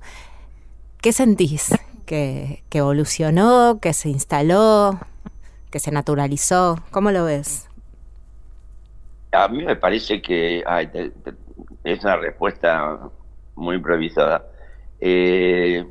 [1.01, 1.71] ¿qué sentís?
[2.05, 3.79] ¿Que, que evolucionó?
[3.81, 4.99] ¿Que se instaló?
[5.71, 6.79] que se naturalizó.
[6.91, 7.67] ¿Cómo lo ves?
[9.33, 11.33] A mí me parece que ay, te- te-
[11.83, 13.09] es una respuesta
[13.55, 14.45] muy improvisada.
[14.99, 15.85] Eh,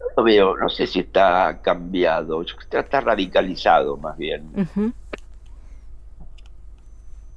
[0.00, 4.50] no lo veo, no sé si está cambiado, está radicalizado más bien.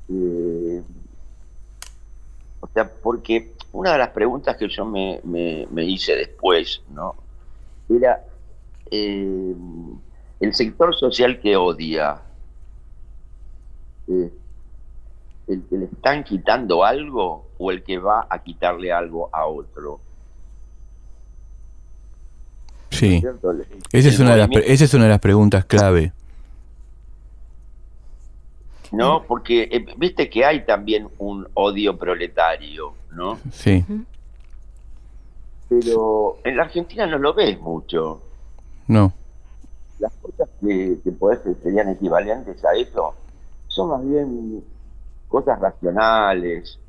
[0.09, 0.83] Eh,
[2.59, 7.15] o sea, porque una de las preguntas que yo me, me- me hice después, ¿no?
[7.89, 8.23] Era
[8.91, 9.55] eh,
[10.39, 12.21] el sector social que odia.
[14.07, 14.31] eh,
[15.47, 19.99] ¿El que le están quitando algo o el que va a quitarle algo a otro?
[22.89, 23.21] Sí.
[23.91, 26.13] Esa es, una de las, esa es una de las preguntas clave.
[28.91, 33.37] No, porque eh, viste que hay también un odio proletario, ¿no?
[33.51, 33.83] Sí.
[35.67, 38.21] Pero en la Argentina no lo ves mucho.
[38.87, 39.11] No.
[39.99, 43.15] Las cosas que, que podés, serían equivalentes a eso
[43.67, 44.63] son más bien
[45.27, 46.79] cosas racionales.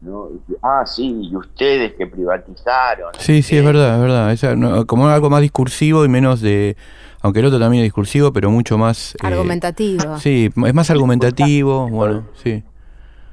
[0.00, 0.28] ¿no?
[0.62, 3.12] Ah, sí, y ustedes que privatizaron.
[3.18, 4.32] Sí, sí, es verdad, es verdad.
[4.32, 6.76] Esa, no, como algo más discursivo y menos de...
[7.20, 9.14] Aunque el otro también es discursivo, pero mucho más...
[9.16, 10.16] eh, Argumentativo.
[10.18, 12.62] Sí, es más argumentativo, bueno, sí.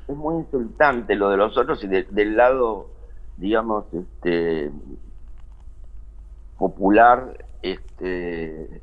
[0.07, 2.89] Es muy insultante lo de los otros y de- del lado,
[3.37, 4.71] digamos, este
[6.57, 8.81] popular, este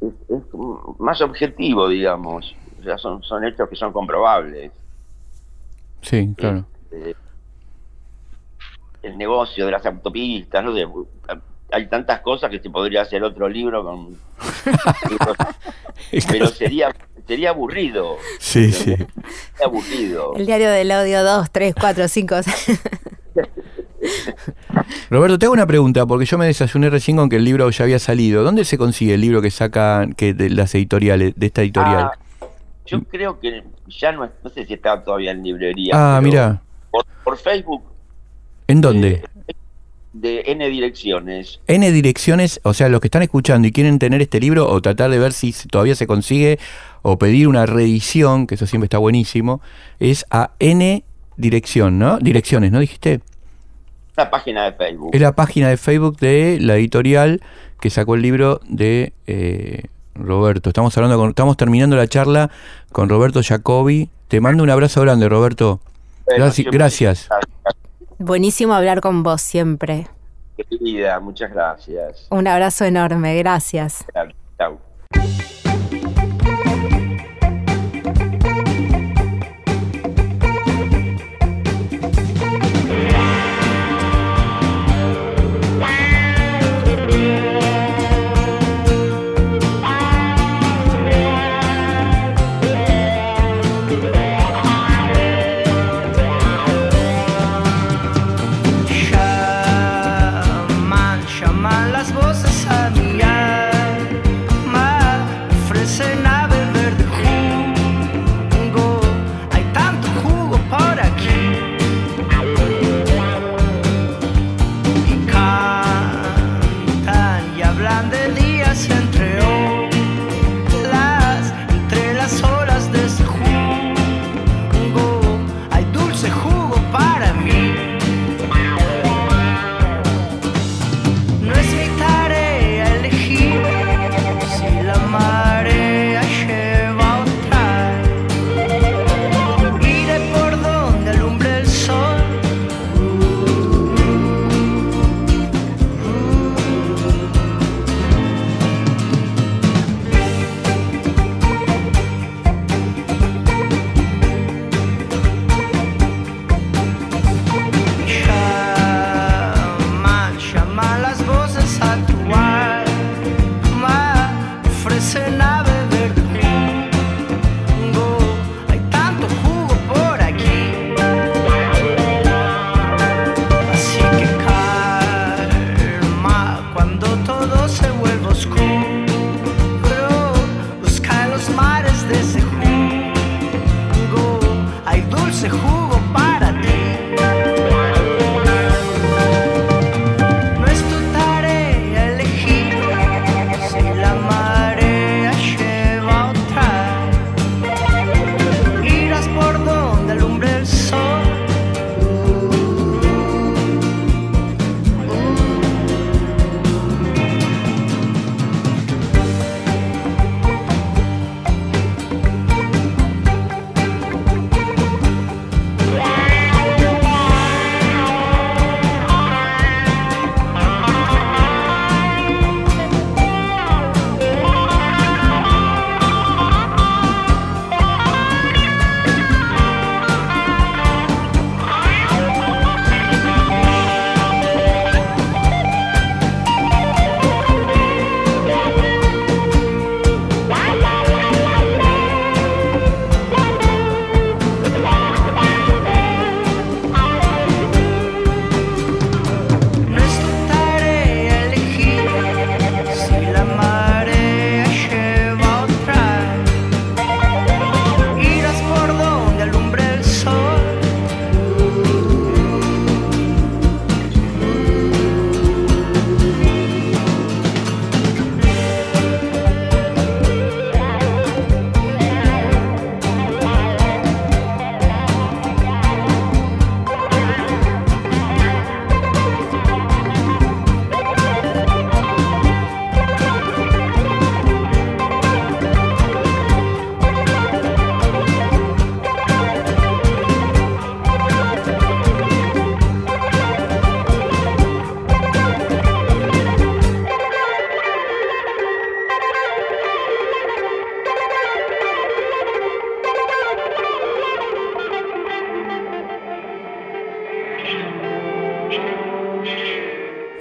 [0.00, 0.42] es, es
[0.98, 2.54] más objetivo, digamos.
[2.98, 4.72] Son, son hechos que son comprobables.
[6.02, 6.64] Sí, claro.
[6.92, 7.14] eh,
[9.02, 10.72] el negocio de las autopistas, no
[11.72, 14.16] hay tantas cosas que se podría hacer otro libro con
[16.28, 16.94] pero sería
[17.26, 18.84] sería aburrido, Sí, sí.
[18.84, 19.06] sería
[19.64, 20.34] aburrido.
[20.36, 22.36] El diario del audio 2, 3, 4, 5.
[25.10, 27.84] Roberto, te hago una pregunta, porque yo me desayuné recién con que el libro ya
[27.84, 28.42] había salido.
[28.44, 32.10] ¿Dónde se consigue el libro que sacan que de las editoriales, de esta editorial?
[32.12, 32.18] Ah,
[32.86, 35.92] yo creo que ya no, no sé si está todavía en librería.
[35.94, 36.62] Ah, mira.
[36.90, 37.82] Por, por Facebook
[38.68, 39.22] ¿En dónde?
[40.12, 41.60] de N Direcciones.
[41.66, 45.10] N direcciones, o sea, los que están escuchando y quieren tener este libro o tratar
[45.10, 46.58] de ver si todavía se consigue
[47.02, 49.60] o pedir una reedición, que eso siempre está buenísimo,
[50.00, 51.04] es a N
[51.36, 52.18] dirección, ¿no?
[52.18, 53.20] Direcciones, ¿no dijiste?
[54.16, 55.10] Una página de Facebook.
[55.12, 57.42] Es la página de Facebook de la editorial
[57.80, 59.82] que sacó el libro de eh,
[60.18, 60.70] Roberto.
[60.70, 62.50] Estamos hablando con, estamos terminando la charla
[62.92, 64.10] con Roberto Jacobi.
[64.28, 65.80] Te mando un abrazo grande, Roberto.
[66.26, 66.66] Bueno, Gracias.
[66.72, 67.28] gracias.
[68.18, 70.08] Buenísimo hablar con vos siempre.
[70.56, 72.26] Querida, muchas gracias.
[72.30, 74.04] Un abrazo enorme, gracias.
[74.58, 74.80] Chao.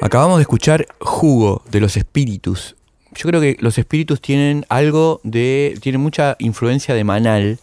[0.05, 2.75] Acabamos de escuchar Jugo de los Espíritus.
[3.15, 5.75] Yo creo que los Espíritus tienen algo de.
[5.81, 7.57] tienen mucha influencia de Manal.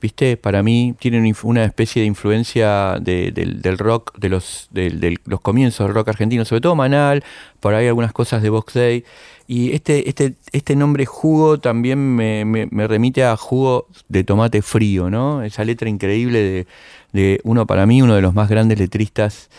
[0.00, 0.38] ¿Viste?
[0.38, 5.86] Para mí tienen una especie de influencia de- del, rock, de los, del- los comienzos
[5.86, 7.22] del rock argentino, sobre todo Manal,
[7.60, 9.04] por ahí algunas cosas de Box Day.
[9.46, 14.62] Y este, este, este nombre jugo también me, me- me remite a jugo de tomate
[14.62, 15.42] frío, ¿no?
[15.42, 16.66] Esa letra increíble de,
[17.12, 19.50] de uno, para mí, uno de los más grandes letristas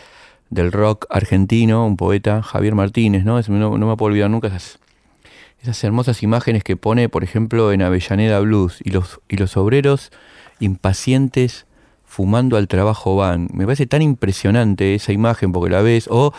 [0.50, 3.38] del rock argentino, un poeta, Javier Martínez, ¿no?
[3.38, 4.78] Es- no, no me puedo olvidar nunca esas,
[5.62, 10.12] esas hermosas imágenes que pone, por ejemplo, en Avellaneda Blues y los, y los obreros
[10.60, 11.66] impacientes
[12.04, 13.48] fumando al trabajo van.
[13.52, 16.32] Me parece tan impresionante esa imagen porque la ves, o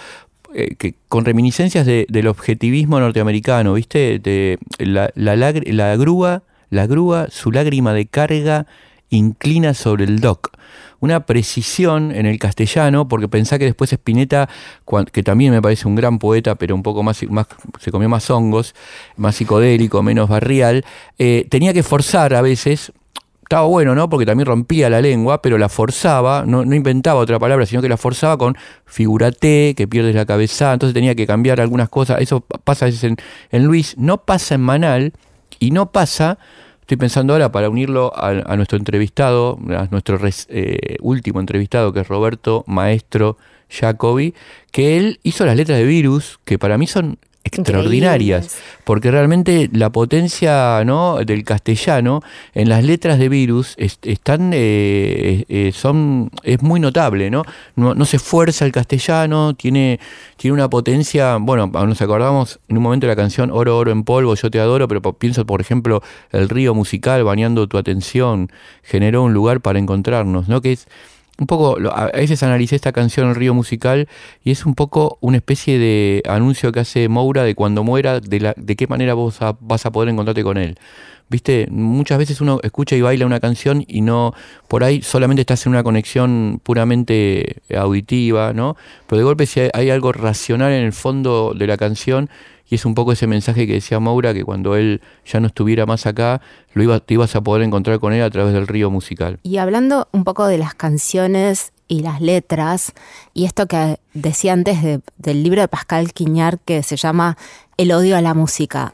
[0.53, 4.19] eh, que con reminiscencias de- del objetivismo norteamericano, ¿viste?
[4.19, 8.65] De la, la, la grúa, la grúa, su lágrima de carga
[9.09, 10.56] inclina sobre el dock.
[10.99, 14.49] Una precisión en el castellano, porque pensá que después Spinetta,
[15.11, 17.17] que también me parece un gran poeta, pero un poco más,
[17.79, 18.73] se comió más hongos,
[19.15, 20.85] más psicodélico, menos barrial,
[21.19, 22.91] eh, tenía que forzar a veces
[23.47, 24.09] estaba bueno, ¿no?
[24.09, 27.95] Porque también rompía la lengua, pero la forzaba, no, inventaba otra palabra, sino que la
[27.95, 32.19] forzaba con figúrate, que pierdes la cabeza, entonces tenía que cambiar algunas cosas.
[32.19, 33.15] Eso pasa a veces
[33.51, 35.13] en Luis, no pasa en Manal
[35.59, 36.39] y no pasa,
[36.87, 41.99] estoy pensando ahora para unirlo a, nuestro entrevistado, a nuestro res- eh, último entrevistado, que
[41.99, 43.37] es Roberto Maestro
[43.69, 44.33] Jacobi,
[44.71, 48.81] que él hizo las letras de Virus, que para mí son extraordinarias Increíbles.
[48.83, 51.17] porque realmente la potencia ¿no?
[51.25, 52.21] del castellano
[52.53, 57.43] en las letras de virus es- están eh, eh, son es muy notable no?
[57.75, 59.99] no no se esfuerza el castellano tiene
[60.37, 64.03] tiene una potencia bueno nos acordamos en un momento de la canción oro oro en
[64.03, 68.51] polvo yo te adoro pero pienso por ejemplo el río musical bañando tu atención
[68.83, 70.87] generó un lugar para encontrarnos no que es
[71.39, 74.07] un poco, a veces analicé esta canción El Río Musical
[74.43, 78.39] y es un poco una especie de anuncio que hace Moura de cuando muera, de,
[78.39, 80.77] la, de qué manera vos a- vas a poder encontrarte con él.
[81.29, 84.33] Viste, muchas veces uno escucha y baila una canción y no,
[84.69, 88.77] por ahí solamente estás en una conexión puramente auditiva, ¿no?
[89.07, 92.29] Pero de golpe si hay algo racional en el fondo de la canción
[92.69, 95.85] y es un poco ese mensaje que decía Moura, que cuando él ya no estuviera
[95.85, 96.41] más acá,
[96.73, 99.39] lo iba, te ibas a poder encontrar con él a través del río musical.
[99.43, 102.91] Y hablando un poco de las canciones y las letras,
[103.33, 107.37] y esto que decía antes de- del libro de Pascal Quiñar que se llama
[107.77, 108.93] El odio a la música.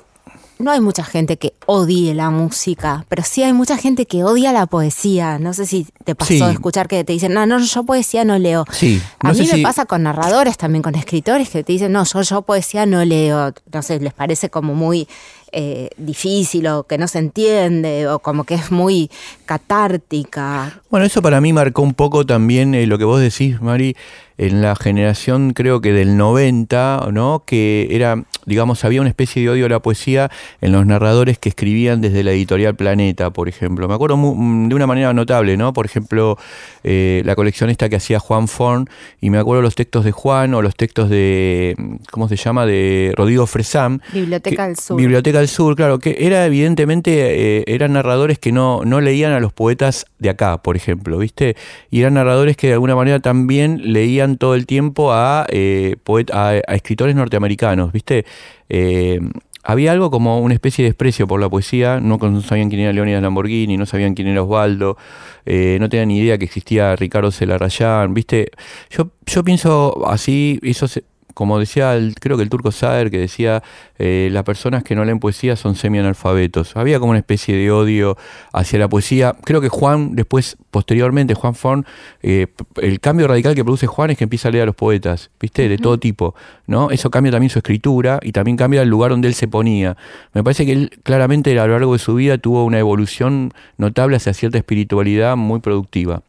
[0.59, 4.53] No hay mucha gente que odie la música, pero sí hay mucha gente que odia
[4.53, 5.39] la poesía.
[5.39, 6.39] No sé si te pasó Sí.
[6.39, 8.65] de escuchar que te dicen, no, no, yo poesía no leo.
[8.71, 12.03] Sí, A mí me si- pasa con narradores también, con escritores que te dicen, no,
[12.05, 13.53] yo, yo poesía no leo.
[13.73, 15.07] No sé, les parece como muy
[15.53, 19.09] eh, difícil o que no se entiende o como que es muy
[19.45, 20.81] catártica.
[20.89, 23.95] Bueno, eso para mí marcó un poco también eh, lo que vos decís, Mari,
[24.37, 27.43] en la generación creo que del 90, ¿no?
[27.45, 31.49] Que era, digamos, había una especie de odio a la poesía en los narradores que
[31.49, 33.87] escribían desde la editorial Planeta, por ejemplo.
[33.87, 35.71] Me acuerdo mm, de una manera notable, ¿no?
[35.71, 36.37] Por ejemplo,
[36.83, 38.89] eh, la colección esta que hacía Juan Forn,
[39.21, 41.75] y me acuerdo los textos de Juan o los textos de,
[42.09, 44.97] ¿cómo se llama?, de Rodrigo Fresam, Biblioteca que- del Sur.
[44.97, 49.39] Biblioteca del Sur, claro, que era evidentemente, eh, eran narradores que no, no leían a
[49.39, 51.55] los poetas de acá, por ejemplo, ¿viste?
[51.91, 56.31] Y eran narradores que de alguna manera también leían todo el tiempo a, eh, poet-
[56.33, 58.25] a, escritores norteamericanos, ¿viste?
[58.69, 59.19] Eh,
[59.65, 63.21] había algo como una especie de desprecio por la poesía, no sabían quién era Leónidas
[63.21, 64.97] Lamborghini, no sabían quién era Osvaldo,
[65.45, 68.51] eh, no tenían ni idea que existía Ricardo Celarrayán, ¿viste?
[68.89, 73.17] Yo, yo pienso así, eso se- como decía, el- creo que el turco Saer, que
[73.17, 73.63] decía,
[73.99, 76.75] eh, las personas que no leen poesía son semi-analfabetos.
[76.75, 78.17] Había como una especie de odio
[78.51, 79.35] hacia la poesía.
[79.43, 81.85] Creo que Juan, después, posteriormente, Juan Forn,
[82.21, 82.47] eh,
[82.81, 85.67] el cambio radical que produce Juan es que empieza a leer a los poetas, ¿viste?
[85.69, 86.35] De todo tipo,
[86.67, 86.91] ¿no?
[86.91, 89.97] Eso cambia también su escritura y también cambia el lugar donde él se ponía.
[90.33, 94.17] Me parece que él claramente a lo largo de su vida tuvo una evolución notable
[94.17, 96.21] hacia cierta espiritualidad muy productiva.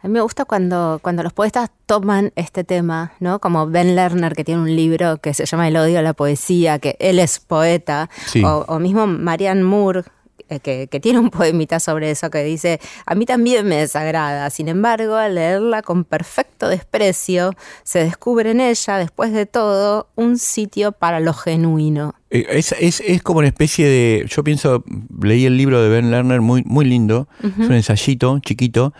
[0.00, 3.40] A mí me gusta cuando, cuando los poetas toman este tema, ¿no?
[3.40, 6.78] Como Ben Lerner, que tiene un libro que se llama El odio a la poesía,
[6.78, 8.42] que él es poeta, Sí.
[8.44, 10.02] o, o mismo Marianne Moore,
[10.50, 14.48] eh, que, que tiene un poemita sobre eso, que dice, a mí también me desagrada,
[14.50, 20.38] sin embargo, al leerla con perfecto desprecio, se descubre en ella, después de todo, un
[20.38, 22.14] sitio para lo genuino.
[22.30, 24.26] Eh, Es, es, es como una especie de.
[24.28, 24.84] Yo pienso,
[25.20, 27.26] leí el libro de Ben Lerner, muy, muy lindo.
[27.42, 28.92] Es un ensayito chiquito.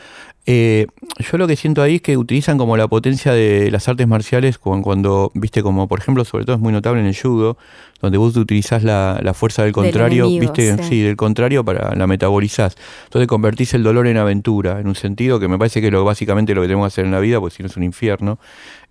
[0.51, 0.86] Eh,
[1.18, 4.57] yo lo que siento ahí es que utilizan como la potencia de las artes marciales
[4.57, 7.59] cuando, cuando, viste, como por ejemplo, sobre todo es muy notable en el judo,
[8.01, 10.88] donde vos utilizás la, la fuerza del Del contrario, enemigo, viste, sí.
[10.88, 12.76] sí, del contrario para la metabolizás.
[13.05, 16.03] Entonces convertís el dolor en aventura, en un sentido que me parece que es lo,
[16.03, 18.38] básicamente lo que tenemos que hacer en la vida, porque si no es un infierno.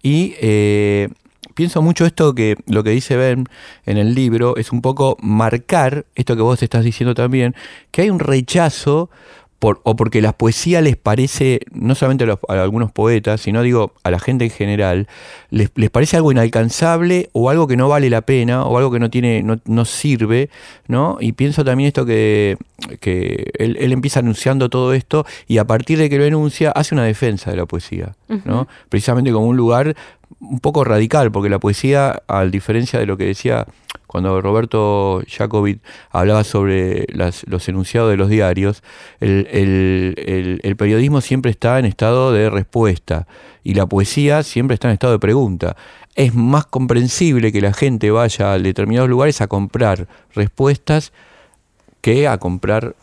[0.04, 1.10] Y, eh,
[1.56, 3.46] pienso mucho esto que lo que dice Ben
[3.88, 7.56] en el libro es un poco marcar esto que vos estás diciendo también,
[7.90, 9.10] que hay un rechazo
[9.60, 13.64] por, o porque la poesía les parece, no solamente a, los- a algunos poetas, sino
[13.64, 15.08] digo a la gente en general,
[15.50, 19.00] les, les parece algo inalcanzable o algo que no vale la pena o algo que
[19.00, 20.50] no tiene, no, no sirve,
[20.88, 21.18] ¿no?
[21.20, 22.58] Y pienso también esto que,
[23.00, 26.94] que él, él empieza anunciando todo esto y a partir de que lo enuncia hace
[26.94, 28.14] una defensa de la poesía,
[28.46, 28.68] ¿no?
[28.90, 29.96] Precisamente como un lugar
[30.40, 33.66] un poco radical, porque la poesía, a diferencia de lo que decía
[34.08, 38.82] cuando Roberto Jacobit hablaba sobre las- los enunciados de los diarios,
[39.20, 39.48] el,
[40.64, 43.28] el- periodismo siempre está en estado de respuesta
[43.64, 45.76] y la poesía siempre está en estado de pregunta.
[46.16, 51.12] Es más comprensible que la gente vaya a determinados lugares a comprar respuestas
[52.02, 52.96] que a comprar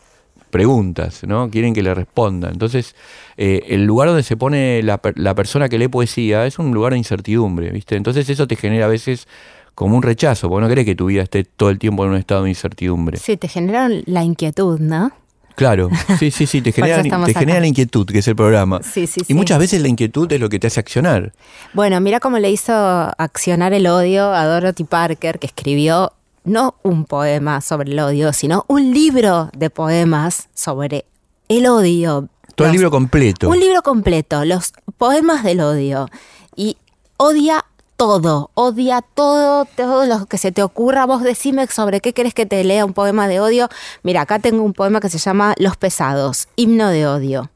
[0.50, 1.50] preguntas, ¿no?
[1.50, 2.52] Quieren que le respondan.
[2.52, 2.94] Entonces,
[3.36, 6.92] eh, el lugar donde se pone la, la persona que lee poesía es un lugar
[6.92, 7.96] de incertidumbre, ¿viste?
[7.96, 9.26] Entonces eso te genera a veces
[9.74, 12.16] como un rechazo, porque no querés que tu vida esté todo el tiempo en un
[12.16, 13.18] estado de incertidumbre.
[13.18, 15.12] Sí, te generaron la inquietud, ¿no?
[15.54, 18.80] Claro, sí, sí, sí, te genera, te genera la inquietud, que es el programa.
[18.82, 19.34] Sí, sí, y sí.
[19.34, 21.32] muchas veces la inquietud es lo que te hace accionar.
[21.72, 26.12] Bueno, mira cómo le hizo accionar el odio a Dorothy Parker, que escribió
[26.44, 31.06] no un poema sobre el odio, sino un libro de poemas sobre
[31.48, 32.28] el odio.
[32.54, 33.48] Todo el libro completo.
[33.48, 36.08] Un libro completo, los poemas del odio.
[36.54, 36.76] Y
[37.16, 37.64] odia
[37.96, 41.06] todo, odia todo, todo lo que se te ocurra.
[41.06, 43.68] Vos decime sobre qué querés que te lea un poema de odio.
[44.02, 47.50] Mira, acá tengo un poema que se llama Los pesados, himno de odio.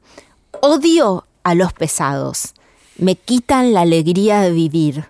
[0.61, 2.53] Odio a los pesados.
[2.97, 5.05] Me quitan la alegría de vivir.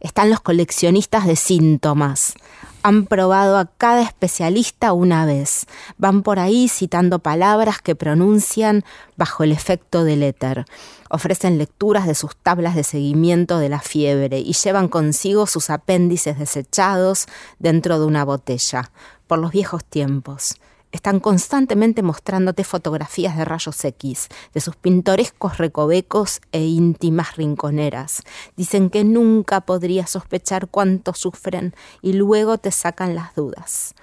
[0.00, 2.34] Están los coleccionistas de síntomas.
[2.82, 5.66] Han probado a cada especialista una vez.
[5.98, 8.84] Van por ahí citando palabras que pronuncian
[9.16, 10.66] bajo el efecto del éter.
[11.10, 16.38] Ofrecen lecturas de sus tablas de seguimiento de la fiebre y llevan consigo sus apéndices
[16.38, 17.26] desechados
[17.58, 18.90] dentro de una botella.
[19.26, 20.56] Por los viejos tiempos
[20.92, 28.22] están constantemente mostrándote fotografías de rayos X, de sus pintorescos recovecos e íntimas rinconeras.
[28.56, 33.94] Dicen que nunca podrías sospechar cuánto sufren y luego te sacan las dudas.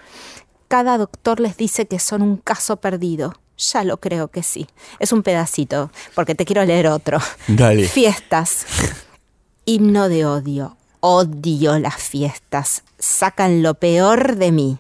[0.68, 3.34] Cada doctor les dice que son un caso perdido.
[3.58, 4.68] Ya lo creo que sí.
[5.00, 7.20] Es un pedacito, porque te quiero leer otro.
[7.48, 7.88] Dale.
[7.88, 8.66] Fiestas.
[9.66, 10.78] Himno de odio.
[11.00, 12.84] Odio las fiestas.
[12.98, 14.80] Sacan lo peor de mí.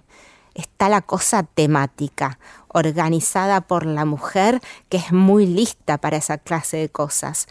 [0.55, 6.77] Está la cosa temática, organizada por la mujer que es muy lista para esa clase
[6.77, 7.47] de cosas.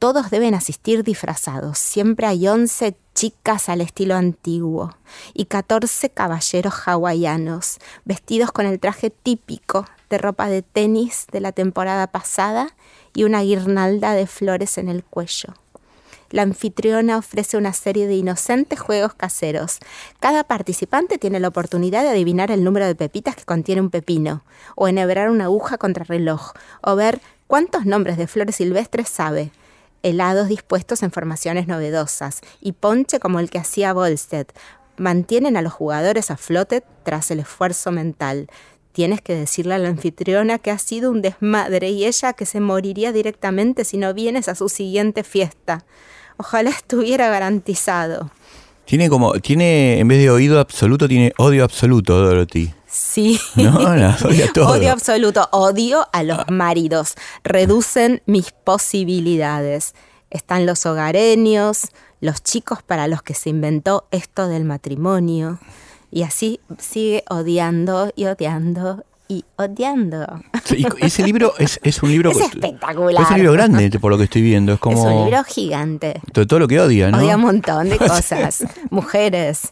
[0.00, 1.76] Todos deben asistir disfrazados.
[1.76, 4.96] Siempre hay 11 chicas al estilo antiguo
[5.34, 7.76] y 14 caballeros hawaianos
[8.06, 12.74] vestidos con el traje típico de ropa de tenis de la temporada pasada
[13.14, 15.52] y una guirnalda de flores en el cuello.
[16.30, 19.80] La anfitriona ofrece una serie de inocentes juegos caseros.
[20.18, 24.44] Cada participante tiene la oportunidad de adivinar el número de pepitas que contiene un pepino,
[24.76, 29.52] o enhebrar una aguja contra reloj, o ver cuántos nombres de flores silvestres sabe.
[30.02, 34.46] Helados dispuestos en formaciones novedosas, y ponche como el que hacía Volstead.
[34.96, 38.48] Mantienen a los jugadores a flote tras el esfuerzo mental.
[38.92, 42.60] Tienes que decirle a la anfitriona que ha sido un desmadre y ella que se
[42.60, 45.84] moriría directamente si no vienes a su siguiente fiesta.
[46.36, 48.30] Ojalá estuviera garantizado.
[48.84, 52.74] Tiene como, tiene, en vez de oído absoluto, tiene odio absoluto, Dorothy.
[52.90, 53.40] Sí.
[53.54, 54.70] No, la odia todo.
[54.72, 55.48] Odio absoluto.
[55.52, 57.14] Odio a los maridos.
[57.44, 59.94] Reducen mis posibilidades.
[60.30, 61.88] Están los hogareños,
[62.20, 65.58] los chicos para los que se inventó esto del matrimonio.
[66.10, 70.26] Y así sigue odiando y odiando y odiando.
[70.64, 72.32] Sí, y ese libro es, es un libro.
[72.32, 73.22] Es espectacular.
[73.22, 74.72] Es un libro grande, por lo que estoy viendo.
[74.72, 74.98] Es como.
[74.98, 76.20] Es un libro gigante.
[76.32, 77.18] todo, todo lo que odia, ¿no?
[77.18, 78.64] Odia un montón de cosas.
[78.90, 79.70] Mujeres.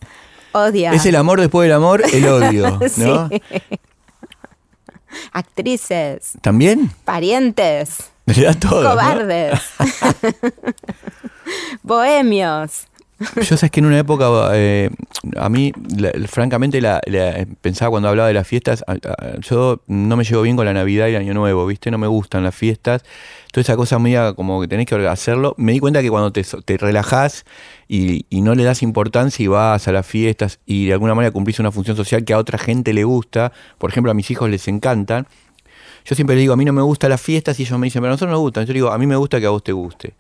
[0.67, 0.93] Odia.
[0.93, 2.89] Es el amor después del amor, el odio, ¿no?
[2.89, 3.41] Sí.
[5.33, 6.33] Actrices.
[6.43, 6.91] ¿También?
[7.05, 8.11] Parientes.
[8.27, 8.83] Le da todo.
[8.83, 8.91] ¿no?
[8.91, 9.61] Cobardes.
[11.83, 12.87] Bohemios.
[13.37, 14.91] Yo sabes que en una época, eh,
[15.37, 15.73] a mí,
[16.29, 18.85] francamente, la, la- pensaba cuando hablaba de las fiestas,
[19.41, 21.91] yo no me llevo bien con la Navidad y el Año Nuevo, ¿viste?
[21.91, 23.03] No me gustan las fiestas.
[23.51, 25.55] Toda esa cosa media como que tenés que hacerlo.
[25.59, 27.45] Me di cuenta que cuando te, te relajás
[27.89, 31.59] y, no le das importancia y vas a las fiestas y de alguna manera cumplís
[31.59, 34.69] una función social que a otra gente le gusta, por ejemplo, a mis hijos les
[34.69, 35.27] encantan,
[36.05, 38.01] yo siempre le digo, a mí no me gustan las fiestas y ellos me dicen,
[38.01, 38.67] pero a nosotros nos gustan.
[38.67, 40.15] Yo digo, a mí me gusta que a vos te guste.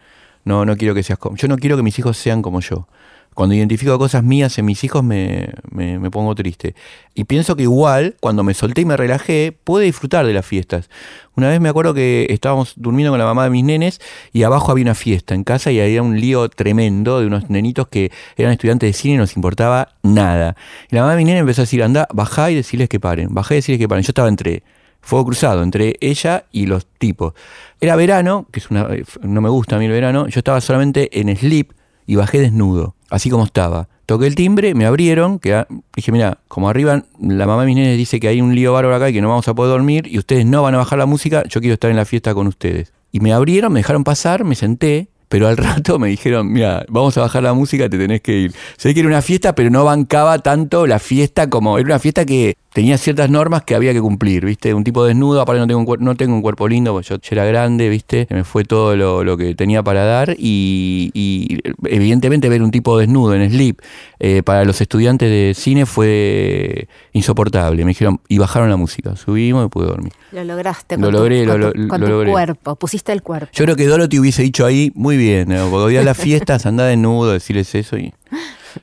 [0.44, 1.36] No, no quiero que seas como.
[1.36, 2.88] Yo no quiero que mis hijos sean como yo.
[3.34, 6.74] Cuando identifico cosas mías en mis hijos me, me- pongo triste.
[7.14, 10.90] Y pienso que igual, cuando me solté y me relajé, pude disfrutar de las fiestas.
[11.36, 14.00] Una vez me acuerdo que estábamos durmiendo con la mamá de mis nenes
[14.32, 17.86] y abajo había una fiesta en casa y había un lío tremendo de unos nenitos
[17.86, 20.56] que eran estudiantes de cine y no nos importaba nada.
[20.90, 23.28] Y la mamá de mis nenes empezó a decir, anda, bajá y decirles que paren,
[23.32, 24.02] bajá y decirles que paren.
[24.02, 24.64] Yo estaba entre
[25.08, 27.32] fuego cruzado, entre ella y los tipos.
[27.80, 28.86] Era verano, que es una,
[29.22, 31.72] no me gusta a mí el verano, yo estaba solamente en slip
[32.06, 33.88] y bajé desnudo, así como estaba.
[34.06, 37.76] Toqué el timbre, me abrieron, que, ah, dije, mira, como arriba la mamá de mis
[37.76, 40.06] nenes dice que hay un lío bárbaro acá y que no vamos a poder dormir
[40.06, 42.46] y ustedes no van a bajar la música, yo quiero estar en la fiesta con
[42.46, 42.92] ustedes.
[43.10, 47.16] Y me abrieron, me dejaron pasar, me senté, pero al rato me dijeron, mira, vamos
[47.16, 48.54] a bajar la música, te tenés que ir.
[48.76, 51.78] Sé que era una fiesta, pero no bancaba tanto la fiesta como...
[51.78, 54.72] Era una fiesta que tenía ciertas normas que había que cumplir, ¿viste?
[54.74, 57.28] Un tipo desnudo, aparte no tengo un, no tengo un cuerpo lindo, porque yo, yo
[57.32, 58.26] era grande, ¿viste?
[58.28, 61.58] Se Me fue todo lo, lo que tenía para dar y, y
[61.88, 63.80] evidentemente ver un tipo desnudo en slip
[64.20, 67.84] eh, para los estudiantes de cine fue insoportable.
[67.84, 70.12] Me dijeron, y bajaron la música, subimos y pude dormir.
[70.32, 72.30] Lo lograste Lo con tu- logré, con lo- tu, lo- con lo tu logré.
[72.32, 73.48] cuerpo, pusiste el cuerpo.
[73.52, 75.68] Yo creo que Dorothy hubiese dicho ahí, muy bien, ¿no?
[75.70, 78.12] porque odias las fiestas, anda desnudo, decirles eso y...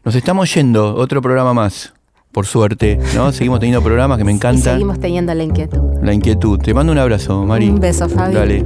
[0.04, 1.94] Nos estamos yendo, otro programa más,
[2.36, 3.32] por suerte, ¿no?
[3.32, 4.74] Seguimos teniendo programas que me Y encantan.
[4.74, 5.80] seguimos teniendo la inquietud.
[6.04, 6.60] La inquietud.
[6.60, 7.70] Te mando un abrazo, Mari.
[7.70, 8.34] Un beso, Fabi.
[8.36, 8.66] Dale.